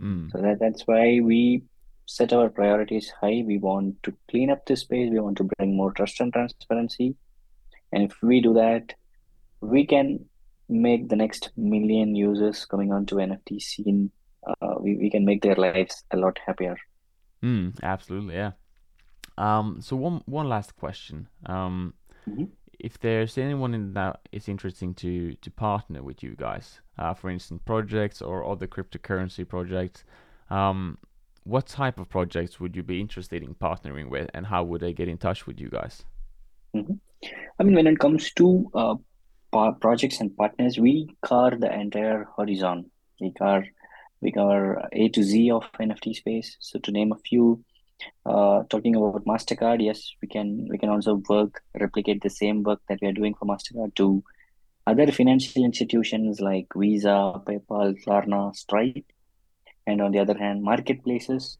Mm. 0.01 0.31
So 0.31 0.41
that, 0.41 0.57
that's 0.59 0.87
why 0.87 1.19
we 1.21 1.61
set 2.09 2.33
our 2.33 2.49
priorities 2.49 3.11
high. 3.21 3.43
We 3.45 3.57
want 3.59 4.01
to 4.03 4.13
clean 4.29 4.49
up 4.49 4.65
this 4.65 4.81
space. 4.81 5.09
We 5.11 5.19
want 5.19 5.37
to 5.37 5.49
bring 5.57 5.75
more 5.77 5.91
trust 5.91 6.19
and 6.19 6.33
transparency. 6.33 7.15
And 7.91 8.03
if 8.11 8.21
we 8.21 8.41
do 8.41 8.53
that, 8.53 8.93
we 9.61 9.85
can 9.85 10.25
make 10.67 11.09
the 11.09 11.15
next 11.15 11.51
million 11.55 12.15
users 12.15 12.65
coming 12.65 12.91
onto 12.91 13.15
NFT 13.17 13.61
scene. 13.61 14.11
Uh, 14.47 14.75
we, 14.79 14.95
we 14.97 15.09
can 15.09 15.25
make 15.25 15.41
their 15.41 15.55
lives 15.55 16.03
a 16.11 16.17
lot 16.17 16.39
happier. 16.45 16.77
Mm, 17.43 17.77
absolutely, 17.83 18.35
yeah. 18.35 18.51
Um, 19.37 19.77
so 19.81 19.95
one 19.95 20.21
one 20.25 20.49
last 20.49 20.75
question. 20.75 21.27
Um, 21.45 21.93
Mhm. 22.27 22.49
if 22.79 22.99
there's 22.99 23.37
anyone 23.37 23.73
in 23.73 23.93
that 23.93 24.19
is 24.31 24.47
interesting 24.49 24.93
to 24.95 25.35
to 25.35 25.51
partner 25.51 26.01
with 26.03 26.23
you 26.23 26.35
guys, 26.35 26.81
uh, 26.97 27.13
for 27.13 27.29
instance, 27.29 27.61
projects 27.65 28.21
or 28.21 28.43
other 28.43 28.67
cryptocurrency 28.67 29.45
projects, 29.47 30.03
um, 30.49 30.97
what 31.49 31.67
type 31.67 31.99
of 31.99 32.09
projects 32.09 32.59
would 32.59 32.75
you 32.75 32.83
be 32.83 33.01
interested 33.01 33.43
in 33.43 33.55
partnering 33.55 34.09
with, 34.09 34.29
and 34.33 34.45
how 34.45 34.63
would 34.63 34.81
they 34.81 34.93
get 34.93 35.07
in 35.07 35.17
touch 35.17 35.47
with 35.47 35.59
you 35.59 35.69
guys? 35.69 36.03
I 36.75 37.63
mean, 37.63 37.75
when 37.75 37.87
it 37.87 37.99
comes 37.99 38.31
to 38.33 38.69
uh, 38.73 38.95
projects 39.81 40.21
and 40.21 40.35
partners, 40.35 40.77
we 40.77 41.09
cover 41.21 41.57
the 41.57 41.73
entire 41.73 42.27
horizon. 42.37 42.91
We 43.19 43.31
carve 43.31 43.65
we 44.21 44.31
cover 44.31 44.87
A 44.91 45.09
to 45.09 45.23
Z 45.23 45.51
of 45.51 45.71
NFT 45.79 46.15
space. 46.15 46.57
So 46.59 46.77
to 46.79 46.91
name 46.91 47.11
a 47.13 47.17
few, 47.17 47.63
uh, 48.25 48.63
talking 48.69 48.95
about 48.95 49.25
Mastercard, 49.25 49.83
yes, 49.83 50.13
we 50.21 50.27
can 50.27 50.67
we 50.69 50.77
can 50.77 50.89
also 50.89 51.21
work 51.29 51.61
replicate 51.79 52.21
the 52.21 52.29
same 52.29 52.63
work 52.63 52.81
that 52.89 52.99
we 53.01 53.07
are 53.07 53.13
doing 53.13 53.33
for 53.33 53.45
Mastercard 53.45 53.95
to 53.95 54.23
other 54.87 55.11
financial 55.11 55.63
institutions 55.63 56.39
like 56.39 56.67
Visa, 56.75 57.41
PayPal, 57.45 57.95
Klarna, 58.03 58.55
Stripe, 58.55 59.05
and 59.89 60.01
on 60.01 60.11
the 60.11 60.19
other 60.19 60.37
hand, 60.37 60.63
marketplaces, 60.63 61.57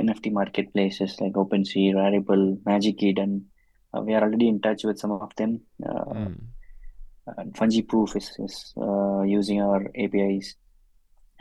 NFT 0.00 0.32
marketplaces 0.32 1.20
like 1.20 1.32
OpenSea, 1.32 1.94
Rarible, 1.94 2.58
Magic 2.64 3.02
Eden. 3.02 3.46
Uh, 3.92 4.00
we 4.00 4.14
are 4.14 4.22
already 4.22 4.48
in 4.48 4.60
touch 4.60 4.84
with 4.84 4.98
some 4.98 5.12
of 5.12 5.34
them. 5.36 5.60
Uh, 5.84 6.04
Mm. 6.14 6.36
and 7.38 7.54
Fungiproof 7.54 8.16
is, 8.16 8.28
is 8.46 8.74
uh, 8.76 9.22
using 9.22 9.60
our 9.62 9.80
APIs. 10.04 10.54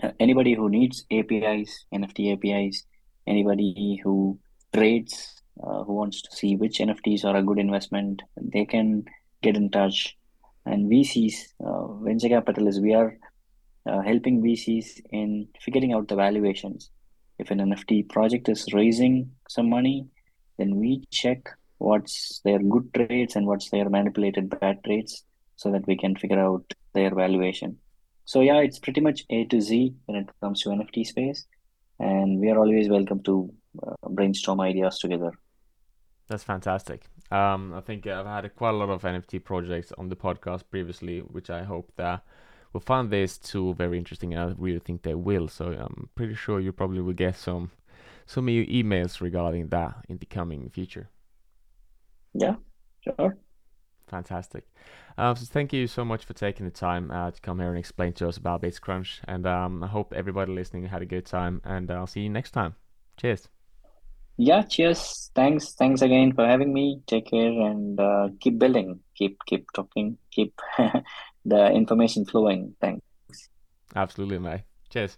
Uh, 0.04 0.12
anybody 0.19 0.54
who 0.54 0.69
needs 0.69 1.06
APIs, 1.12 1.86
NFT 1.93 2.34
APIs, 2.34 2.86
anybody 3.25 3.99
who 4.04 4.38
trades, 4.73 5.41
uh, 5.63 5.84
who 5.84 5.93
wants 5.93 6.21
to 6.21 6.36
see 6.36 6.56
which 6.56 6.80
NFTs 6.80 7.25
are 7.25 7.36
a 7.38 7.43
good 7.43 7.60
investment, 7.60 8.21
they 8.54 8.65
can 8.65 9.06
get 9.41 9.56
in 9.58 9.69
touch. 9.69 10.15
And 10.65 10.89
VCs, 10.91 11.36
uh, 11.65 11.88
venture 12.06 12.30
capitalists, 12.30 12.82
we 12.82 12.93
are 12.93 13.17
uh, 13.86 14.02
helping 14.02 14.41
VCs 14.41 15.02
in 15.12 15.48
figuring 15.60 15.94
out 15.94 16.08
the 16.08 16.15
valuations. 16.15 16.89
If 17.39 17.52
an 17.52 17.60
NFT 17.60 18.10
project 18.10 18.50
is 18.50 18.74
raising 18.74 19.32
some 19.50 19.70
money, 19.70 20.08
then 20.58 20.76
we 20.76 21.04
check 21.12 21.50
what's 21.80 22.41
their 22.46 22.60
good 22.60 22.94
trades 22.94 23.36
and 23.36 23.48
what's 23.48 23.70
their 23.72 23.89
manipulated 23.89 24.60
bad 24.60 24.84
trades 24.84 25.24
so 25.56 25.72
that 25.72 25.86
we 25.88 25.98
can 25.98 26.15
figure 26.15 26.39
out 26.39 26.74
their 26.94 27.13
valuation. 27.13 27.78
So 28.26 28.41
yeah, 28.41 28.60
it's 28.60 28.80
pretty 28.80 29.02
much 29.02 29.26
A 29.30 29.46
to 29.46 29.60
Z 29.60 29.94
when 30.06 30.17
it 30.17 30.30
comes 30.41 30.62
to 30.62 30.70
NFT 30.70 31.06
space, 31.08 31.46
and 32.00 32.39
we 32.39 32.50
are 32.50 32.60
always 32.60 32.88
welcome 32.88 33.24
to 33.24 33.52
uh, 33.86 34.10
brainstorm 34.10 34.62
ideas 34.62 35.00
together. 35.00 35.32
That's 36.28 36.44
fantastic. 36.44 37.08
Um, 37.30 37.74
I 37.74 37.82
think 37.82 38.08
I've 38.08 38.26
had 38.26 38.56
quite 38.56 38.70
a 38.70 38.78
lot 38.78 38.89
of 38.89 39.02
NFT 39.02 39.44
projects 39.44 39.91
on 39.98 40.10
the 40.10 40.15
podcast 40.15 40.63
previously, 40.70 41.20
which 41.20 41.50
I 41.50 41.63
hope 41.63 41.91
that 41.98 42.24
will 42.74 42.82
find 42.82 43.10
these 43.10 43.38
two 43.38 43.74
very 43.76 43.98
interesting. 43.98 44.34
And 44.34 44.42
I 44.52 44.56
really 44.58 44.80
think 44.80 45.04
they 45.04 45.16
will. 45.16 45.48
So 45.48 45.68
I'm 45.68 46.10
pretty 46.16 46.36
sure 46.36 46.60
you 46.60 46.72
probably 46.72 47.02
will 47.02 47.14
get 47.14 47.36
some 47.38 47.72
some 48.26 48.50
e- 48.50 48.84
emails 48.84 49.22
regarding 49.22 49.70
that 49.70 50.06
in 50.08 50.18
the 50.18 50.26
coming 50.26 50.70
future. 50.70 51.10
Yeah, 52.34 52.56
sure. 53.02 53.38
Fantastic. 54.08 54.66
Uh, 55.18 55.34
so 55.36 55.46
thank 55.46 55.72
you 55.74 55.88
so 55.88 56.04
much 56.04 56.26
for 56.26 56.34
taking 56.34 56.66
the 56.66 56.72
time 56.72 57.12
uh, 57.12 57.32
to 57.32 57.42
come 57.42 57.60
here 57.60 57.70
and 57.70 57.78
explain 57.78 58.14
to 58.14 58.28
us 58.28 58.38
about 58.38 58.62
BitsCrunch. 58.62 59.20
And 59.26 59.46
um, 59.48 59.84
I 59.84 59.88
hope 59.88 60.14
everybody 60.14 60.52
listening 60.52 60.86
had 60.86 61.02
a 61.02 61.06
good 61.06 61.26
time. 61.26 61.62
And 61.64 61.90
I'll 61.90 62.08
see 62.08 62.22
you 62.22 62.30
next 62.30 62.52
time. 62.52 62.76
Cheers. 63.18 63.48
Yeah, 64.38 64.64
cheers. 64.64 65.32
Thanks. 65.36 65.74
Thanks 65.74 66.02
again 66.02 66.34
for 66.34 66.46
having 66.46 66.74
me. 66.74 67.02
Take 67.06 67.28
care 67.30 67.52
and 67.52 68.00
uh, 68.00 68.30
keep 68.40 68.58
building. 68.58 69.00
Keep 69.16 69.40
keep 69.46 69.72
talking. 69.74 70.18
Keep 70.32 70.60
the 71.45 71.71
information 71.71 72.25
flowing. 72.25 72.75
Thanks. 72.82 73.01
Absolutely, 73.95 74.39
mate. 74.39 74.62
Cheers. 74.89 75.17